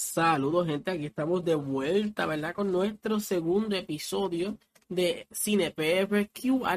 [0.00, 0.92] Saludos, gente.
[0.92, 2.54] Aquí estamos de vuelta, ¿verdad?
[2.54, 4.56] Con nuestro segundo episodio
[4.88, 6.76] de CinePR QA,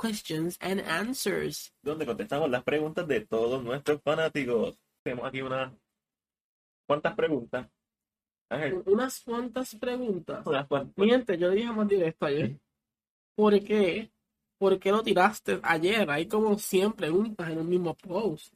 [0.00, 1.74] Questions and Answers.
[1.82, 4.78] donde contestamos las preguntas de todos nuestros fanáticos.
[5.02, 5.72] Tenemos aquí unas
[6.86, 7.68] cuantas preguntas.
[8.48, 10.46] Ángel, Unas cuantas preguntas.
[10.46, 11.38] unas cuantas.
[11.40, 12.56] Yo dije más directo ayer.
[13.34, 14.12] ¿Por qué?
[14.56, 16.08] ¿Por qué lo tiraste ayer?
[16.08, 18.54] Hay como 100 preguntas en un mismo post.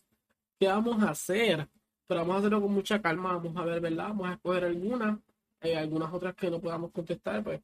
[0.60, 1.68] ¿Qué vamos a hacer?
[2.10, 3.36] Pero vamos a hacerlo con mucha calma.
[3.36, 4.08] Vamos a ver, ¿verdad?
[4.08, 5.16] Vamos a escoger algunas.
[5.60, 7.60] Eh, algunas otras que no podamos contestar, pues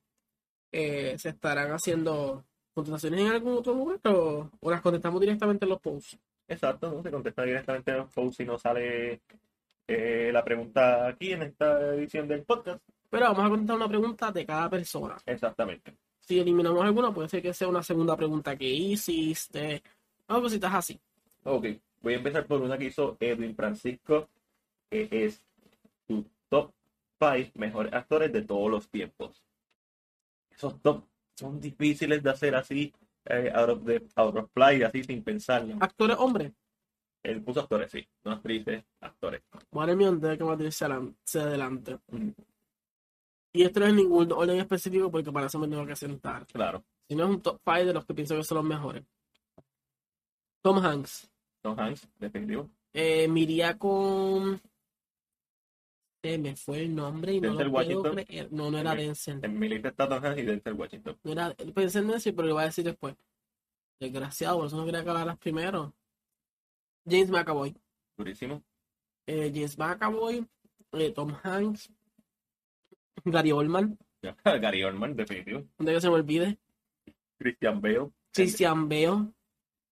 [0.70, 5.70] eh, se estarán haciendo contestaciones en algún otro lugar o, o las contestamos directamente en
[5.70, 6.18] los posts.
[6.46, 9.22] Exacto, no se contesta directamente en los posts si no sale
[9.88, 12.82] eh, la pregunta aquí en esta edición del podcast.
[13.08, 15.16] Pero vamos a contestar una pregunta de cada persona.
[15.24, 15.96] Exactamente.
[16.20, 19.82] Si eliminamos alguna, puede ser que sea una segunda pregunta que hiciste.
[20.28, 21.00] O cositas así.
[21.44, 21.66] Ok,
[22.02, 24.28] voy a empezar por una que hizo Edwin Francisco,
[24.90, 25.44] es
[26.06, 26.72] tu top
[27.18, 29.42] 5 mejores actores de todos los tiempos.
[30.50, 32.92] Esos top son difíciles de hacer así,
[33.26, 35.76] eh, out, of the, out of fly, así sin pensarlo.
[35.80, 36.52] Actores hombres.
[37.22, 39.42] Él puso actores, sí, no actrices, actores.
[39.72, 41.98] Madre mía, antes de que Matilde se adelan- se adelante.
[42.08, 42.28] Mm,
[43.54, 46.46] Y esto no es ningún orden específico porque para eso me tengo que sentar.
[46.46, 49.02] Claro, Si no es un top 5 de los que pienso que son los mejores.
[50.62, 51.30] Tom Hanks.
[51.62, 52.68] Tom Hanks, definitivo.
[52.92, 54.60] Eh, me iría con.
[56.26, 58.14] Se me fue el nombre y no lo puedo Washington.
[58.24, 58.52] creer.
[58.52, 58.98] No, no era Ok.
[58.98, 59.40] Denzel.
[59.44, 61.18] En mi lista está Tom Hanks y Denzel Washington.
[61.22, 63.14] No era, pensé en Denzel, pero lo iba a decir después.
[64.00, 65.94] Desgraciado, por eso no quería que hablaras primero.
[67.08, 67.74] James McAvoy.
[68.16, 68.62] Durísimo.
[69.26, 70.46] Eh, James McAvoy.
[70.92, 71.90] eh, Tom Hanks.
[73.24, 73.98] Gary Oldman.
[74.44, 75.62] Gary Oldman, definitivo.
[75.78, 76.58] Donde que se me olvide.
[77.38, 78.10] Christian Bale.
[78.32, 79.32] Christian Bale.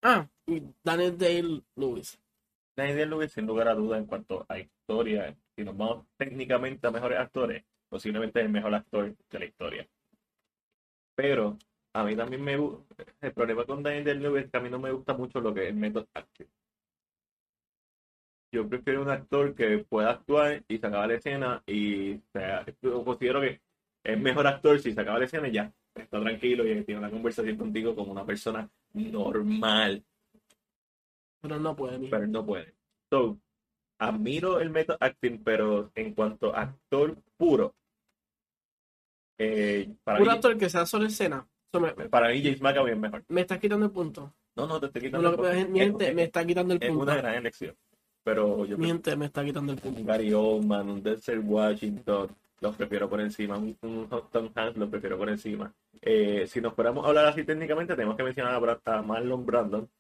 [0.03, 2.19] Ah, y Daniel Day Lewis.
[2.77, 6.91] Daniel Lewis, sin lugar a duda, en cuanto a historia, si nos vamos técnicamente a
[6.91, 9.89] mejores actores, posiblemente es el mejor actor de la historia.
[11.15, 11.59] Pero
[11.93, 14.79] a mí también me gusta, el problema con Daniel Lewis es que a mí no
[14.81, 16.47] me gusta mucho lo que es el método acting.
[18.53, 22.65] Yo prefiero un actor que pueda actuar y se acaba la escena y o sea,
[22.83, 23.61] yo considero que
[24.05, 27.11] es mejor actor si se acaba la escena y ya está tranquilo y tiene una
[27.11, 30.05] conversación contigo como una persona normal
[31.41, 32.09] Pero no puede.
[32.09, 32.75] pero no puede.
[33.11, 33.39] So,
[33.99, 37.75] admiro el método acting, pero en cuanto a actor puro,
[39.39, 41.47] eh, para, Un mí, actor que sea solo escena.
[41.75, 43.25] Me, para mí James McAvoy es mejor.
[43.29, 44.33] me está quitando el punto.
[44.55, 46.47] No, no, te estoy No, quitando que el es- mi es- gente es- me está
[46.47, 47.03] quitando el es punto.
[47.03, 47.75] una gran elección.
[48.23, 50.01] Pero yo Mi prefiero gente me está quitando el punto.
[50.01, 52.29] un Gary Oldman, un Denzel Washington,
[52.61, 53.59] los prefiero por encima.
[53.59, 55.75] Un, un Tom Hanks los prefiero por encima.
[56.01, 58.55] Eh, si nos fuéramos a hablar así técnicamente, tenemos que mencionar
[58.85, 59.91] a Marlon Brandon.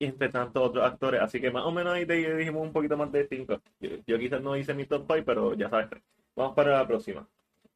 [0.00, 1.20] Y entre tantos otros actores.
[1.20, 3.60] Así que más o menos ahí te dijimos un poquito más de cinco.
[3.78, 5.90] Yo, yo quizás no hice mi top 5, pero ya sabes.
[6.34, 7.28] Vamos para la próxima.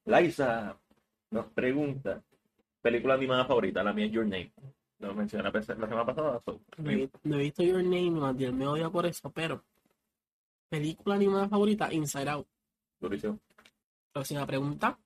[0.06, 0.74] Liza
[1.30, 2.22] nos pregunta:
[2.80, 3.82] película animada favorita.
[3.84, 4.52] La mía es Your Name.
[5.00, 6.40] Lo mencioné la, la semana pasada.
[6.46, 9.62] so, No he, no he visto Your Name, Matiel me odia por eso, pero
[10.70, 12.46] película animada favorita, Inside Out.
[13.00, 13.38] durísimo.
[14.12, 14.98] Próxima pregunta.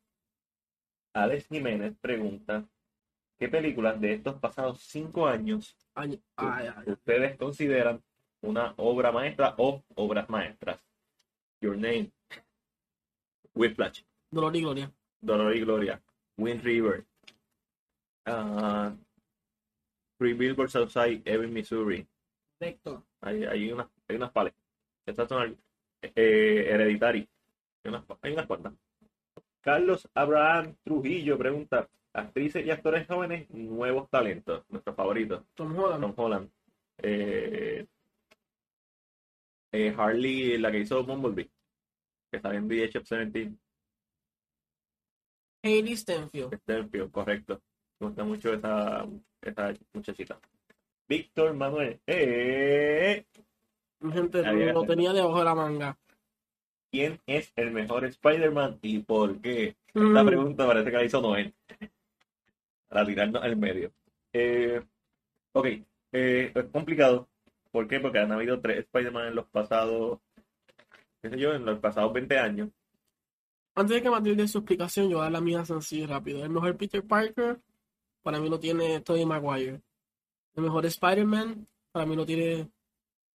[1.15, 2.65] Alex Jiménez pregunta:
[3.39, 6.93] ¿Qué películas de estos pasados cinco años Ay, ay, ay.
[6.93, 8.01] ustedes consideran
[8.43, 10.79] una obra maestra o obras maestras?
[11.61, 12.13] Your Name,
[13.53, 14.93] Whiplash, Dolor y Gloria.
[15.21, 16.01] Dolor y Gloria,
[16.37, 17.05] Wind River,
[18.27, 18.95] ah,
[20.19, 22.07] Three Billboards Outside Ebbing, Missouri.
[22.59, 23.05] Perfecto.
[23.21, 24.55] Hay, hay unas, hay unas pales.
[25.05, 25.57] Estas son
[26.03, 27.29] eh, Hereditary.
[27.83, 28.73] Hay unas, hay unas cuantas.
[29.61, 35.45] Carlos Abraham Trujillo pregunta: actrices y actores jóvenes, nuevos talentos, nuestros favoritos.
[35.55, 36.01] Tom Holland.
[36.01, 36.51] Tom Holland.
[36.99, 37.87] Eh,
[39.73, 41.51] eh, Harley, la que hizo Bumblebee,
[42.31, 43.53] que sale en VHF 17,
[45.63, 46.55] Hailey Stenfield.
[46.63, 47.61] Stenfield, correcto.
[48.01, 49.07] Me gusta mucho esa,
[49.43, 50.41] esa muchachita.
[51.09, 53.25] Víctor Manuel, eh,
[54.13, 54.43] gente
[54.73, 55.99] lo, tenía debajo de la manga.
[56.91, 59.77] ¿quién es el mejor Spider-Man y por qué?
[59.89, 61.55] Esta Mm, pregunta parece que la hizo Noel.
[62.89, 63.93] Para tirarnos al medio.
[64.33, 64.83] Eh,
[65.53, 65.67] ok,
[66.13, 67.29] eh, es complicado.
[67.71, 68.01] ¿Por qué?
[68.01, 70.21] Porque han habido tres Spider-Man en los pasados,
[71.23, 72.71] qué sé yo, en los pasados 20 años.
[73.75, 76.07] Antes de que Matilde dé su explicación, yo voy a dar la mía sencilla y
[76.07, 76.45] rápido.
[76.45, 77.61] El mejor Peter Parker,
[78.23, 79.81] para mí lo tiene Tobey Maguire.
[80.55, 82.69] El mejor Spider-Man, para mí lo tiene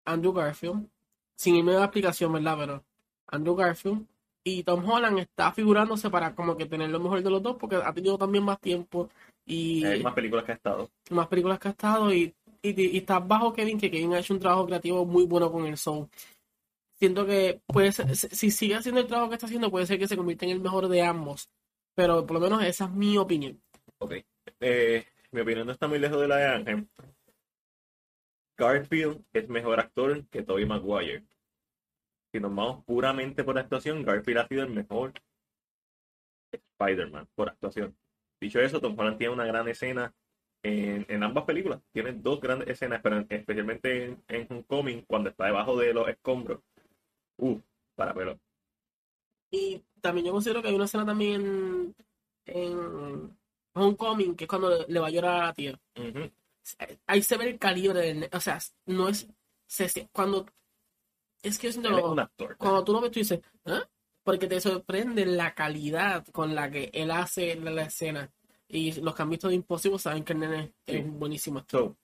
[0.05, 0.87] Andrew Garfield.
[1.35, 2.55] Sin irme a la explicación, ¿verdad?
[2.57, 2.85] Pero
[3.27, 4.05] Andrew Garfield.
[4.49, 7.75] Y Tom Holland está figurándose para como que tener lo mejor de los dos, porque
[7.77, 9.09] ha tenido también más tiempo
[9.45, 10.89] y Hay más películas que ha estado.
[11.11, 14.33] más películas que ha estado y, y, y está bajo Kevin, que Kevin ha hecho
[14.33, 16.07] un trabajo creativo muy bueno con el Soul.
[16.99, 17.61] siento que
[18.13, 20.51] si si sigue haciendo el trabajo que está haciendo, puede ser que se convierta en
[20.51, 21.49] el mejor de ambos.
[21.95, 23.61] Pero por lo menos esa es mi opinión.
[23.99, 24.13] Ok.
[24.61, 26.87] Eh, mi opinión no está muy lejos de la de Ángel.
[28.57, 31.23] Garfield es mejor actor que Tobey Maguire.
[32.31, 35.13] Si nos vamos puramente por actuación, Garfield ha sido el mejor
[36.51, 37.95] Spider-Man por actuación.
[38.39, 40.13] Dicho eso, Tom Holland tiene una gran escena
[40.63, 41.81] en, en ambas películas.
[41.91, 46.07] Tiene dos grandes escenas, pero en- especialmente en, en Homecoming, cuando está debajo de los
[46.07, 46.61] escombros.
[47.37, 47.59] Uh,
[47.95, 48.39] para pelo.
[49.51, 51.95] Y también yo considero que hay una escena también
[52.45, 53.37] en
[53.73, 55.79] Homecoming, que es cuando le va a llorar a la tía.
[57.07, 58.29] Ahí se ve el calibre del...
[58.31, 59.27] O sea, no es...
[59.65, 60.45] se- cuando...
[61.41, 62.57] Es que yo siento un actor.
[62.57, 63.81] cuando tú lo ves, tú dices, ¿ah?
[64.23, 68.29] Porque te sorprende la calidad con la que él hace la, la escena.
[68.67, 70.97] Y los que han visto de Impossible saben que el nene Sí.
[70.97, 71.65] es un buenísimo.
[71.69, 71.97] So,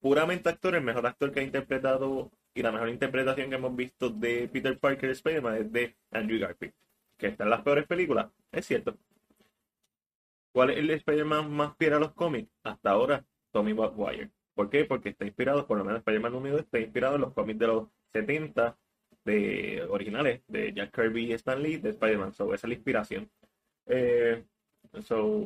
[0.00, 4.08] puramente actor, el mejor actor que ha interpretado y la mejor interpretación que hemos visto
[4.08, 6.72] de Peter Parker Spider-Man es de Andrew Garfield.
[7.18, 8.96] Que está en las peores películas, es cierto.
[10.52, 12.48] ¿Cuál es el Spider-Man más fiel a los cómics?
[12.62, 14.30] Hasta ahora, Tommy Maguire.
[14.54, 14.84] ¿Por qué?
[14.84, 17.88] Porque está inspirado, por lo menos Spider-Man número está inspirado en los cómics de los
[18.12, 18.76] 70
[19.24, 22.32] de originales de Jack Kirby y Stan Lee de Spider-Man.
[22.32, 23.30] So, esa es la inspiración.
[23.86, 24.44] Eh,
[25.04, 25.44] so,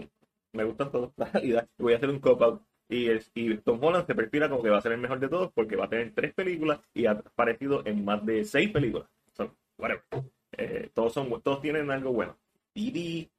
[0.53, 1.69] me gustan todos, la realidad.
[1.79, 2.63] Voy a hacer un cop-out.
[2.89, 5.51] Y, y Tom Holland se perfila como que va a ser el mejor de todos
[5.53, 9.09] porque va a tener tres películas y ha aparecido en más de seis películas.
[9.33, 10.05] So, whatever.
[10.53, 12.39] Eh, todos, son, todos tienen algo bueno.
[12.75, 13.31] Didi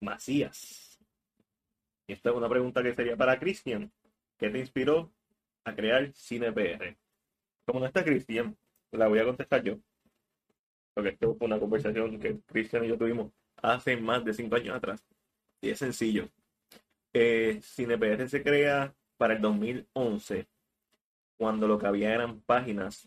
[0.00, 0.98] Macías.
[2.06, 3.92] Y esta es una pregunta que sería para Christian.
[4.38, 5.12] ¿Qué te inspiró
[5.64, 6.96] a crear Cine PR?
[7.68, 8.56] Como no está Christian,
[8.92, 9.76] la voy a contestar yo.
[10.94, 14.74] Porque esto fue una conversación que Christian y yo tuvimos hace más de cinco años
[14.74, 15.04] atrás.
[15.60, 16.30] Y es sencillo.
[17.12, 20.48] Eh, CinePR se crea para el 2011,
[21.36, 23.06] cuando lo que había eran páginas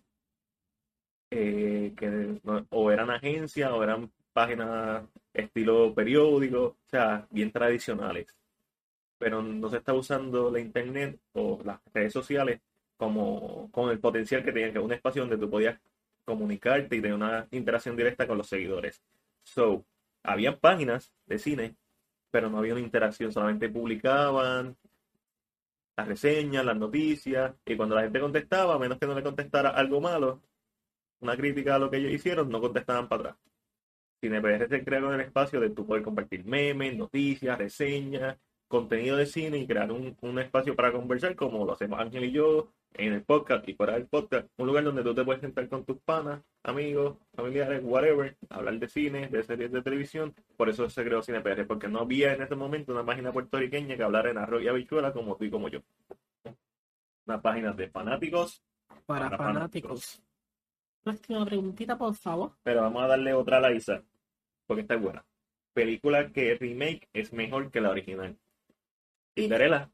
[1.31, 8.28] eh, que o eran agencias o eran páginas estilo periódico, o sea, bien tradicionales.
[9.18, 12.62] Pero no se está usando la internet o las redes sociales
[13.01, 15.80] como con el potencial que tenían, que un espacio donde tú podías
[16.24, 19.01] comunicarte y tener una interacción directa con los seguidores.
[19.42, 19.83] So,
[20.21, 21.75] había páginas de cine
[22.30, 24.77] pero no había una interacción, solamente publicaban
[25.98, 29.71] las reseñas, las noticias, y cuando la gente contestaba, a menos que no le contestara
[29.71, 30.42] algo malo,
[31.19, 33.38] una crítica a lo que ellos hicieron, no contestaban para atrás.
[34.21, 38.38] CinePR se creó en el espacio de tú poder compartir memes, noticias, reseñas,
[38.68, 42.71] contenido de cine y crear un espacio para conversar como lo hacemos Ángel y yo
[42.94, 45.86] en el podcast y fuera del podcast, un lugar donde tú te puedes sentar con
[45.86, 51.04] tus panas, amigos, familiares, whatever, hablar de cine, de series de televisión, por eso se
[51.04, 54.62] creó CinePR, porque no había en ese momento una página puertorriqueña que hablara en arroz
[54.62, 55.80] y habichuela como tú y como yo.
[57.26, 58.64] Una página de fanáticos,
[59.06, 60.22] Para Para fanáticos.
[61.04, 62.52] Próxima preguntita, por favor.
[62.62, 64.04] pero vamos a darle otra a la Isa,
[64.68, 65.26] porque está buena.
[65.74, 68.38] Película que remake es mejor que la original.
[69.34, 69.90] Cinderella.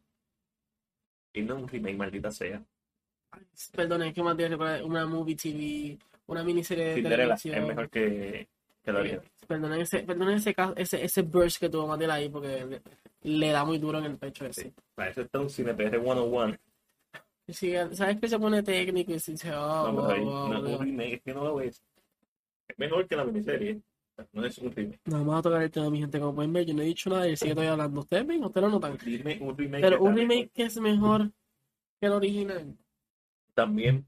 [1.34, 2.66] Y no un remake, maldita sea.
[3.75, 5.97] Perdone, que más tiene una movie TV,
[6.27, 7.68] una miniserie de Cinderella es televisión.
[7.68, 8.47] mejor que,
[8.83, 9.25] que la Eh, original.
[9.47, 12.81] Perdonen ese, perdonen ese, ca- ese, ese burst que tuvo Mattel ahí porque le,
[13.21, 14.63] le da muy duro en el pecho ese.
[14.63, 14.74] Sí.
[14.95, 16.57] Para eso está un CinePR 101.
[17.50, 20.57] Sí, ¿Sabes que se pone técnico y se dice, oh, No, wow, ahí wow, no
[20.57, 20.81] es wow.
[20.81, 21.81] remake, es que no lo ves.
[22.68, 23.79] Es mejor que la miniserie.
[24.33, 25.00] No es un remake.
[25.05, 26.19] No, vamos a tocar el tema, mi gente.
[26.19, 28.01] Como pueden ver, yo no he dicho nada y sigue todavía hablando.
[28.01, 28.43] ¿Ustedes ven?
[28.43, 28.91] ¿Ustedes lo notan?
[28.93, 30.50] Un remake, un remake Pero un remake mejor.
[30.53, 31.31] que es mejor
[32.01, 32.77] que el original.
[33.58, 34.08] También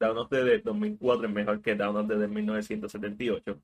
[0.00, 3.58] of the Dead 2004 es mejor que of the Dead 1978.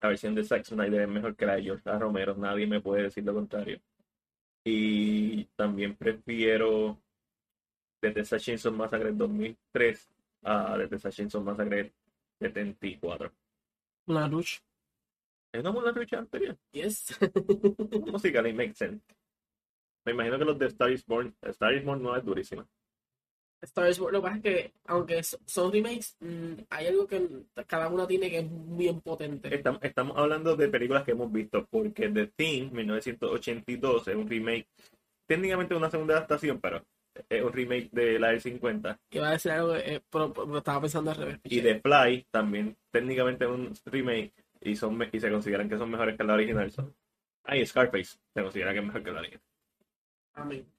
[0.00, 1.98] La versión de Zack Snyder es mejor que la de George A.
[1.98, 2.36] Romero.
[2.36, 3.80] Nadie me puede decir lo contrario.
[4.64, 7.00] Y también prefiero
[8.00, 10.08] The Texas Chainsaw Massacre 2003
[10.44, 11.92] a The Texas Chainsaw Massacre
[12.38, 13.32] 74.
[14.06, 14.60] Una lucha.
[15.52, 16.56] ¿Es una lucha anterior?
[16.70, 17.18] Yes.
[18.06, 19.02] Musically makes sense.
[20.04, 22.64] Me imagino que los de Star is Born, Star is Born no es durísima.
[23.62, 27.28] Star Wars, lo que pasa es que, aunque son remakes, mm, hay algo que
[27.66, 29.54] cada una tiene que es bien potente.
[29.54, 34.66] Estamos, estamos hablando de películas que hemos visto, porque The Thing, 1982, es un remake,
[35.26, 36.84] técnicamente una segunda adaptación, pero
[37.28, 38.98] es un remake de la del 50.
[39.10, 41.40] Iba a decir algo, eh, pero, pero estaba pensando al revés.
[41.44, 45.90] Y The Fly, también técnicamente es un remake, y, son, y se consideran que son
[45.90, 46.70] mejores que la original.
[46.72, 46.92] Son.
[47.44, 49.42] Ah, y Scarface, se considera que es mejor que la original.
[50.34, 50.71] Amén.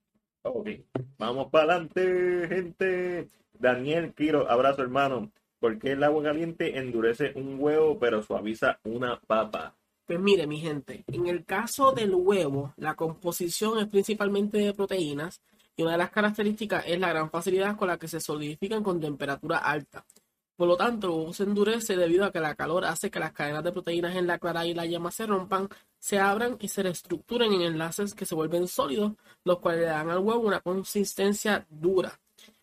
[0.44, 0.70] Ok,
[1.18, 3.28] vamos para adelante, gente.
[3.54, 5.32] Daniel Quiro, abrazo hermano.
[5.58, 9.74] ¿Por qué el agua caliente endurece un huevo pero suaviza una papa?
[10.06, 15.42] Pues mire, mi gente, en el caso del huevo, la composición es principalmente de proteínas
[15.78, 19.00] y una de las características es la gran facilidad con la que se solidifican con
[19.00, 20.04] temperatura alta.
[20.56, 23.72] Por lo tanto, se endurece debido a que la calor hace que las cadenas de
[23.72, 25.68] proteínas en la clara y la yema se rompan,
[25.98, 30.10] se abran y se reestructuren en enlaces que se vuelven sólidos, los cuales le dan
[30.10, 32.20] al huevo una consistencia dura.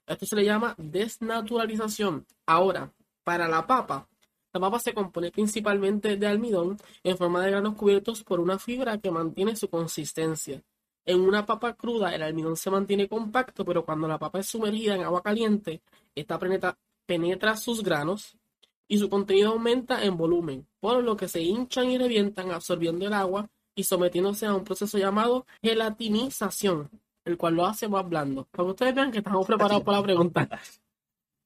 [0.07, 2.27] Esto se le llama desnaturalización.
[2.47, 2.93] Ahora,
[3.25, 4.09] para la papa,
[4.53, 8.99] la papa se compone principalmente de almidón en forma de granos cubiertos por una fibra
[8.99, 10.63] que mantiene su consistencia.
[11.05, 14.97] En una papa cruda, el almidón se mantiene compacto, pero cuando la papa es sumergida
[14.97, 15.83] en agua caliente,
[16.15, 16.77] esta penetra,
[17.11, 18.39] penetra sus granos
[18.87, 23.13] y su contenido aumenta en volumen, por lo que se hinchan y revientan absorbiendo el
[23.13, 26.89] agua y sometiéndose a un proceso llamado gelatinización,
[27.25, 28.45] el cual lo hace más blando.
[28.53, 30.49] Para que ustedes vean que estamos preparados para la pregunta.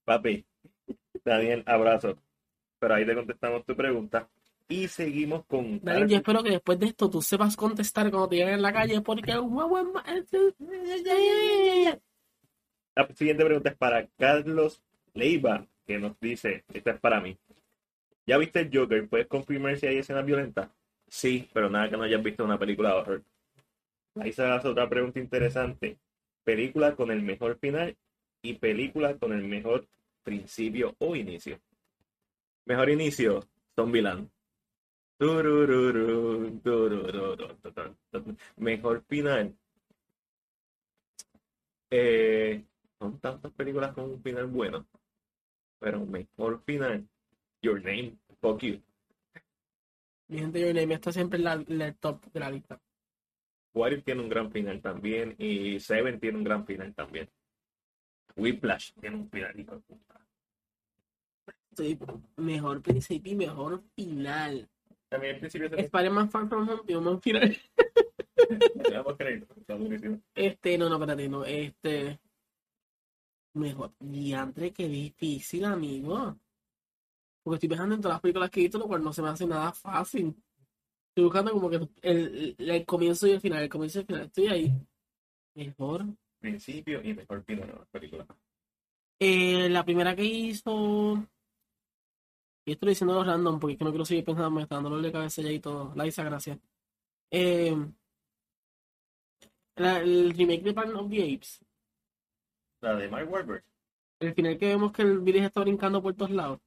[0.05, 0.45] Papi,
[1.25, 2.19] Daniel, abrazo.
[2.79, 4.29] Pero ahí te contestamos tu pregunta.
[4.69, 5.81] Y seguimos con.
[5.83, 8.73] Daniel, yo espero que después de esto tú sepas contestar cuando te lleguen en la
[8.75, 9.33] calle, porque.
[12.97, 14.83] La siguiente pregunta es para Carlos
[15.15, 17.37] Leiva, que nos dice: Esta es para mí.
[18.27, 19.09] ¿Ya viste el Joker?
[19.09, 20.71] ¿Puedes confirmar si hay escenas violentas?
[21.09, 23.23] Sí, pero nada que no hayas visto una película de horror.
[24.17, 25.99] Ahí se hace otra pregunta interesante.
[26.43, 27.97] Película con el mejor final
[28.43, 29.87] y película con el mejor
[30.23, 31.61] principio o inicio.
[32.65, 34.31] Mejor inicio, Zombieland.
[38.57, 39.55] Mejor final.
[41.91, 42.65] Eh,
[42.99, 44.87] son tantas películas con un final bueno.
[45.85, 47.07] Pero mejor final.
[47.61, 48.17] Your name.
[48.41, 48.81] Fuck you.
[50.29, 52.81] Mi gente, Your Name está siempre en la, en el top de la lista.
[53.75, 55.35] What If tiene un gran final también.
[55.37, 57.29] Y Seven tiene un gran final también.
[58.35, 59.61] Whiplash tiene un final.
[59.61, 60.27] hijo de puta.
[61.77, 61.99] Sí,
[62.37, 64.67] mejor principio y mejor final.
[65.11, 67.57] También el principio se Spider-Man Far From Home tiene un buen final.
[70.35, 72.19] Este, no, no, espérate, no, este.
[73.55, 73.93] Mejor.
[74.01, 76.37] Diantre, qué difícil, amigo.
[77.43, 79.29] Porque estoy pensando en todas las películas que he visto, lo cual no se me
[79.29, 80.35] hace nada fácil.
[81.11, 84.07] Estoy buscando como que el, el, el comienzo y el final, el comienzo y el
[84.07, 84.23] final.
[84.27, 84.73] Estoy ahí.
[85.55, 86.05] Mejor.
[86.41, 88.27] Principio y mejor final de la película.
[89.21, 91.25] Eh, la primera que hizo.
[92.67, 95.05] Y estoy diciendo random porque es que no quiero seguir pensando, me está dando dolor
[95.05, 95.95] de cabeza ya y todo.
[95.95, 96.59] La Isa, gracias.
[97.31, 97.77] Eh,
[99.77, 101.61] la- el remake de Planet of the Apes.
[102.85, 103.65] La de Mark Wahlberg.
[104.21, 106.61] El final que vemos que el Billy está brincando por todos lados.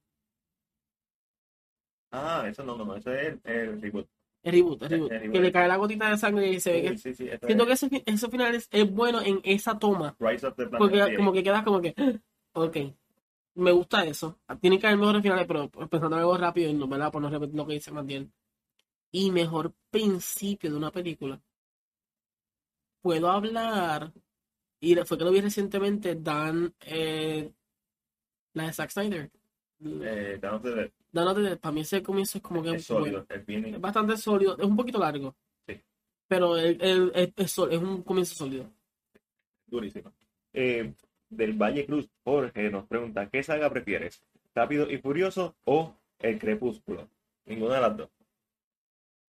[2.11, 2.95] Ah, eso no, no, no.
[2.95, 4.07] Eso es el, el reboot.
[4.41, 5.11] El reboot, el reboot.
[5.11, 5.33] El reboot.
[5.33, 6.97] Que le cae la gotita de sangre y se ve que.
[6.97, 10.15] Sí, sí, Siento es que ese, ese final es, es bueno en esa toma.
[10.17, 11.93] Rise of the Planet Porque como que quedas como que.
[12.53, 12.77] Ok.
[13.53, 14.39] Me gusta eso.
[14.59, 17.11] Tiene que haber mejores finales, pero pensando en algo rápido, y no, ¿verdad?
[17.11, 18.31] Por no repetir lo que dice Mandiel.
[19.11, 21.39] Y mejor principio de una película.
[23.01, 24.11] Puedo hablar.
[24.79, 26.73] Y fue que lo vi recientemente, Dan.
[26.81, 27.51] Eh,
[28.53, 29.31] la de Zack Snyder.
[29.79, 30.91] Eh, Dawn of the Dead.
[31.11, 33.25] Dan of the Dead, para mí ese comienzo es como que Es sólido.
[33.29, 33.65] Es bien.
[33.65, 35.35] Es bastante sólido, es un poquito largo.
[35.67, 35.79] Sí.
[36.27, 38.71] Pero el, es un comienzo sólido.
[39.65, 40.13] Durísimo.
[40.53, 40.93] Eh,
[41.29, 44.23] del Valle Cruz, Jorge nos pregunta: ¿Qué saga prefieres?
[44.55, 47.07] ¿Rápido y Furioso o El Crepúsculo?
[47.45, 48.09] Ninguna de las dos.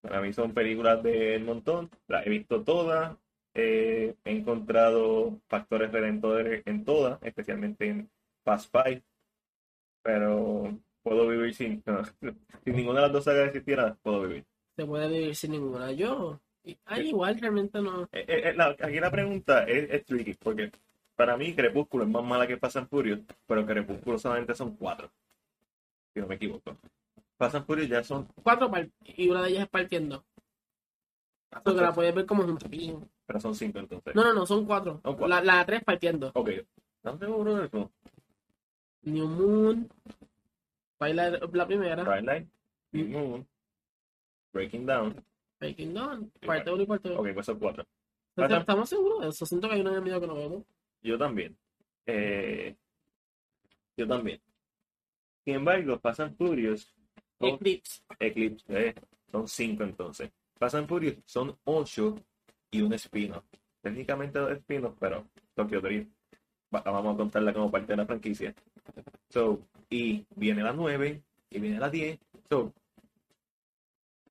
[0.01, 1.89] Para mí son películas del montón.
[2.07, 3.17] Las he visto todas.
[3.53, 8.09] Eh, he encontrado factores redentores en todas, especialmente en
[8.43, 9.03] Fast Five.
[10.01, 11.83] Pero puedo vivir sin.
[12.63, 14.45] si ninguna de las dos sagas existiera, puedo vivir.
[14.75, 15.91] Se puede vivir sin ninguna.
[15.91, 16.39] Yo,
[16.85, 18.03] ay, igual realmente no.
[18.11, 20.71] Eh, eh, la- aquí la pregunta es, es tricky, porque
[21.15, 25.11] para mí Crepúsculo es más mala que Fast and Furious, pero Crepúsculo solamente son cuatro,
[26.13, 26.77] si no me equivoco.
[27.37, 28.71] Fast and Furious ya son, Cuatro
[29.03, 30.23] y una de ellas es partiendo.
[31.63, 32.69] Porque la puedes ver como juntas.
[33.29, 34.15] Pero son cinco entonces.
[34.15, 35.01] No, no, no, son cuatro.
[35.27, 36.31] La, la tres partiendo.
[36.33, 37.91] Ok, ¿estás seguro de eso?
[39.03, 39.87] New Moon.
[40.97, 42.03] Baila la primera.
[42.03, 42.49] Twilight,
[42.91, 43.47] New Moon,
[44.51, 45.23] Breaking Down,
[45.59, 46.31] Breaking Dawn.
[46.43, 47.19] Parte y parte dos.
[47.19, 47.85] ok, pues son cuatro.
[48.35, 49.45] Entonces, ¿Estamos seguros de eso?
[49.45, 50.63] Siento que hay una en el medio que no vemos.
[51.03, 51.55] Yo también.
[52.07, 52.75] Eh,
[53.95, 54.41] yo también.
[55.45, 56.95] Sin embargo, Fast and Furious
[57.39, 58.01] Eclipse.
[58.19, 58.95] Eclipse, eh,
[59.31, 60.31] son cinco entonces.
[60.57, 62.15] Fast and Furious son ocho
[62.71, 63.43] y un spin-off.
[63.81, 66.09] Técnicamente dos spin-offs, pero Tokyo Drift
[66.73, 68.53] va- vamos a contarla como parte de la franquicia.
[69.29, 69.59] So,
[69.89, 72.19] y viene la 9 y viene la 10.
[72.49, 72.73] So,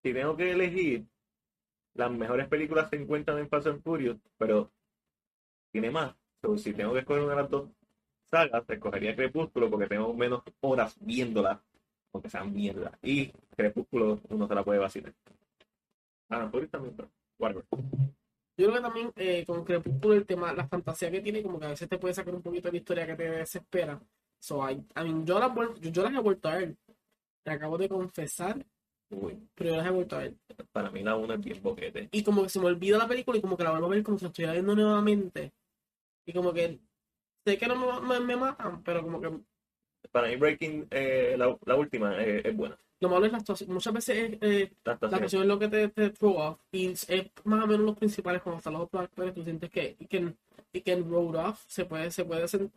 [0.02, 1.04] si tengo que elegir,
[1.94, 4.70] las mejores películas se encuentran en Fast and Furious, pero
[5.72, 6.14] tiene más.
[6.42, 7.68] So, si tengo que escoger una de las dos
[8.30, 11.60] sagas, escogería Crepúsculo porque tengo menos horas viéndola
[12.12, 12.96] aunque sea mierda.
[13.02, 15.12] Y Crepúsculo uno se la puede vacilar.
[16.30, 17.64] Ah, Furious también, pero whatever.
[18.58, 21.66] Yo creo que también eh, con Crepúsculo el tema, la fantasía que tiene, como que
[21.66, 24.00] a veces te puede sacar un poquito de la historia que te desespera.
[24.40, 26.76] So, I, I mean, yo, las yo, yo las he vuelto a ver.
[27.44, 28.66] Te acabo de confesar,
[29.10, 30.34] Uy, pero yo las he vuelto a ver.
[30.72, 32.08] para mí la una es bien boquete.
[32.12, 34.02] Y como que se me olvida la película y como que la vuelvo a ver
[34.02, 35.52] como si la estuviera viendo nuevamente.
[36.26, 36.78] Y como que
[37.46, 39.30] sé que no me, me, me matan, pero como que
[40.12, 42.78] Para mí Breaking, eh, la, la última, eh, es buena.
[43.00, 43.72] Lo malo es la actuación.
[43.72, 45.42] Muchas veces es, eh, La actuación.
[45.42, 46.58] es lo que te, te throw off.
[46.72, 47.06] Y es
[47.44, 49.34] más o menos los principales cuando están los otros actores.
[49.34, 50.34] Tú sientes que y que,
[50.72, 52.68] y que road off se puede, se puede hacer.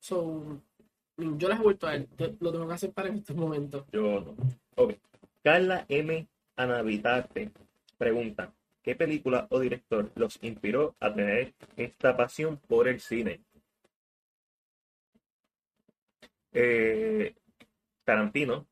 [0.00, 0.60] So,
[1.16, 1.96] yo las he vuelto a.
[1.96, 3.84] Yo lo tengo que aceptar en estos momentos.
[3.92, 4.34] Yo no.
[4.76, 4.94] Ok.
[5.42, 6.26] Carla M.
[6.56, 7.52] Anavitarte
[7.96, 13.40] pregunta: ¿Qué película o director los inspiró a tener esta pasión por el cine?
[16.52, 17.34] Eh,
[18.04, 18.66] Tarantino.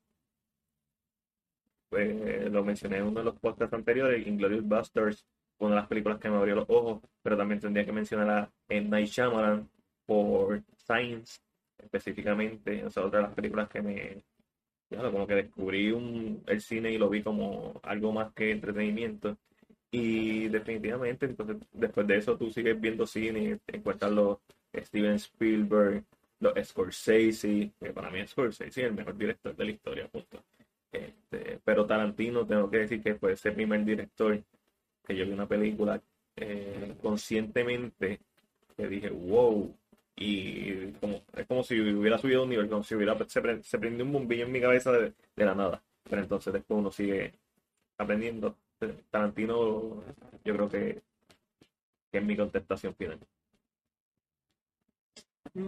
[1.96, 4.26] Pues, lo mencioné en uno de los podcasts anteriores.
[4.26, 5.26] Inglorious Busters
[5.58, 7.00] una de las películas que me abrió los ojos.
[7.22, 8.50] Pero también tendría que mencionar a.
[8.68, 9.68] Night Shyamalan
[10.04, 11.40] por Science,
[11.78, 12.84] específicamente.
[12.84, 14.22] O sea, otra de las películas que me
[14.88, 19.36] Claro, como que descubrí un, el cine y lo vi como algo más que entretenimiento.
[19.90, 24.38] Y definitivamente, entonces, después de eso tú sigues viendo cine, encuentras los
[24.74, 26.04] Steven Spielberg,
[26.40, 30.44] los Scorsese, que para mí Scorsese es el mejor director de la historia, punto.
[30.96, 34.42] Este, pero Tarantino, tengo que decir que fue ese primer director
[35.06, 36.02] que yo vi una película
[36.36, 38.20] eh, conscientemente
[38.76, 39.74] que dije, wow,
[40.16, 43.62] y como, es como si hubiera subido un nivel, como si hubiera se, pre-
[44.02, 45.82] un bombillo en mi cabeza de, la nada.
[46.08, 47.34] Pero entonces después uno sigue
[47.98, 48.56] aprendiendo.
[49.10, 50.02] Tarantino,
[50.44, 51.02] yo creo que,
[52.10, 53.20] que es mi contestación final.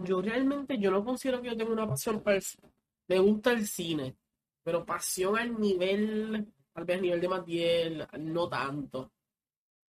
[0.05, 2.43] Yo realmente, yo no considero que yo tenga una pasión para el
[3.09, 4.17] Me gusta el cine,
[4.69, 9.11] pero pasión al nivel, tal vez a nivel de Matiel, no tanto.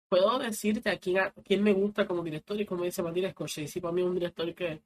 [0.08, 3.78] Puedo decirte a quién, a quién me gusta como director y como dice Matiel Scorsese,
[3.78, 4.80] para mí es un director que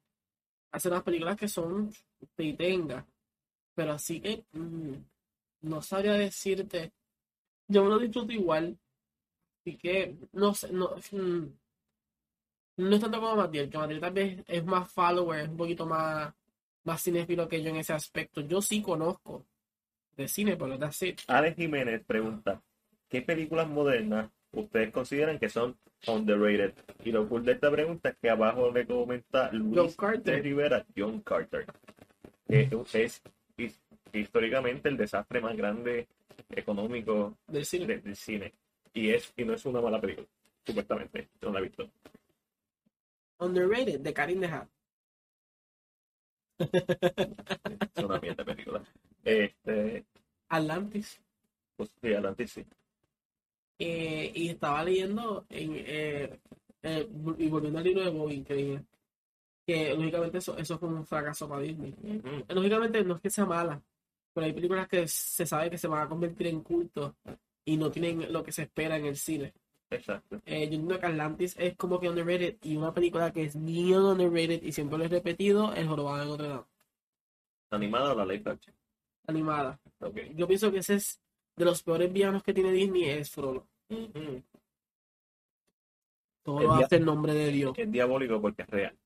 [0.73, 1.93] hace unas películas que son
[2.35, 3.07] te tenga.
[3.73, 4.95] Pero así que mm,
[5.61, 6.93] no sabría decirte.
[7.69, 8.77] Yo me lo disfruto igual.
[9.61, 11.47] Así que no sé, no, mm,
[12.79, 15.87] no es tanto como Matiel, que Matiel tal vez es más follower, es un poquito
[15.87, 16.35] más,
[16.83, 18.41] más cinéfilo que yo en ese aspecto.
[18.41, 19.47] Yo sí conozco
[20.17, 21.21] de cine, pero that's it.
[21.29, 22.63] Alex Jiménez pregunta,
[23.09, 26.75] ¿qué películas modernas ustedes consideran que son underrated?
[27.05, 30.43] Y lo cool de esta pregunta es que abajo le comenta John Luis de Carter.
[30.43, 31.67] Rivera, John Carter,
[32.47, 33.23] que es
[33.57, 33.81] his-
[34.13, 36.07] históricamente el desastre más grande
[36.51, 37.87] económico Del cine.
[37.87, 38.53] de- del cine.
[38.93, 40.27] Y es y no es una mala película,
[40.65, 41.29] supuestamente.
[41.43, 41.91] No la he visto.
[43.41, 44.69] Underrated, de Karim de Hat.
[46.57, 48.83] Es una mierda película.
[49.25, 50.05] Este,
[50.49, 51.21] Atlantis.
[51.77, 52.65] pues sí, adelante sí.
[53.79, 56.39] Eh, y estaba leyendo en, eh,
[56.83, 57.09] eh,
[57.39, 58.85] y volviendo al libro de Bobby, que dije
[59.67, 61.95] que lógicamente eso, eso fue un fracaso para Disney.
[62.49, 63.81] Lógicamente no es que sea mala,
[64.33, 67.17] pero hay películas que se sabe que se van a convertir en culto
[67.65, 69.55] y no tienen lo que se espera en el cine.
[69.91, 70.37] Exacto.
[70.37, 74.63] Yo entiendo que Atlantis es como que underrated y una película que es bien underrated
[74.63, 76.65] y siempre lo he repetido, El Jorobado de Notre Dame,
[77.71, 78.75] ¿Animada o la live action?
[79.27, 79.79] Animada.
[80.35, 81.21] Yo pienso que ese es
[81.57, 83.67] de los peores villanos que tiene Disney es Frollo.
[83.89, 84.43] Ujú.
[86.43, 87.79] Todo El lo hace en nombre de Dios.
[87.79, 88.97] Es diabólico porque es real.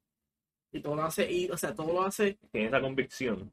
[0.72, 2.38] Y todo lo hace, y, o sea, todo lo hace.
[2.50, 3.52] Tiene esa convicción.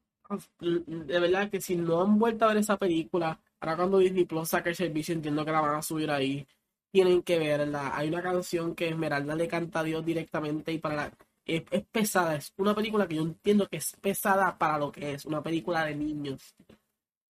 [0.59, 4.49] De verdad que si no han vuelto a ver esa película, ahora cuando Disney Plus
[4.49, 6.47] saca el servicio, entiendo que la van a subir ahí.
[6.91, 7.95] Tienen que verla.
[7.95, 11.11] Hay una canción que Esmeralda le canta a Dios directamente y para la.
[11.45, 15.13] Es, es pesada, es una película que yo entiendo que es pesada para lo que
[15.13, 16.55] es, una película de niños.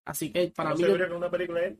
[0.06, 1.76] Así que para ¿No mí, se yo- vería que una película es?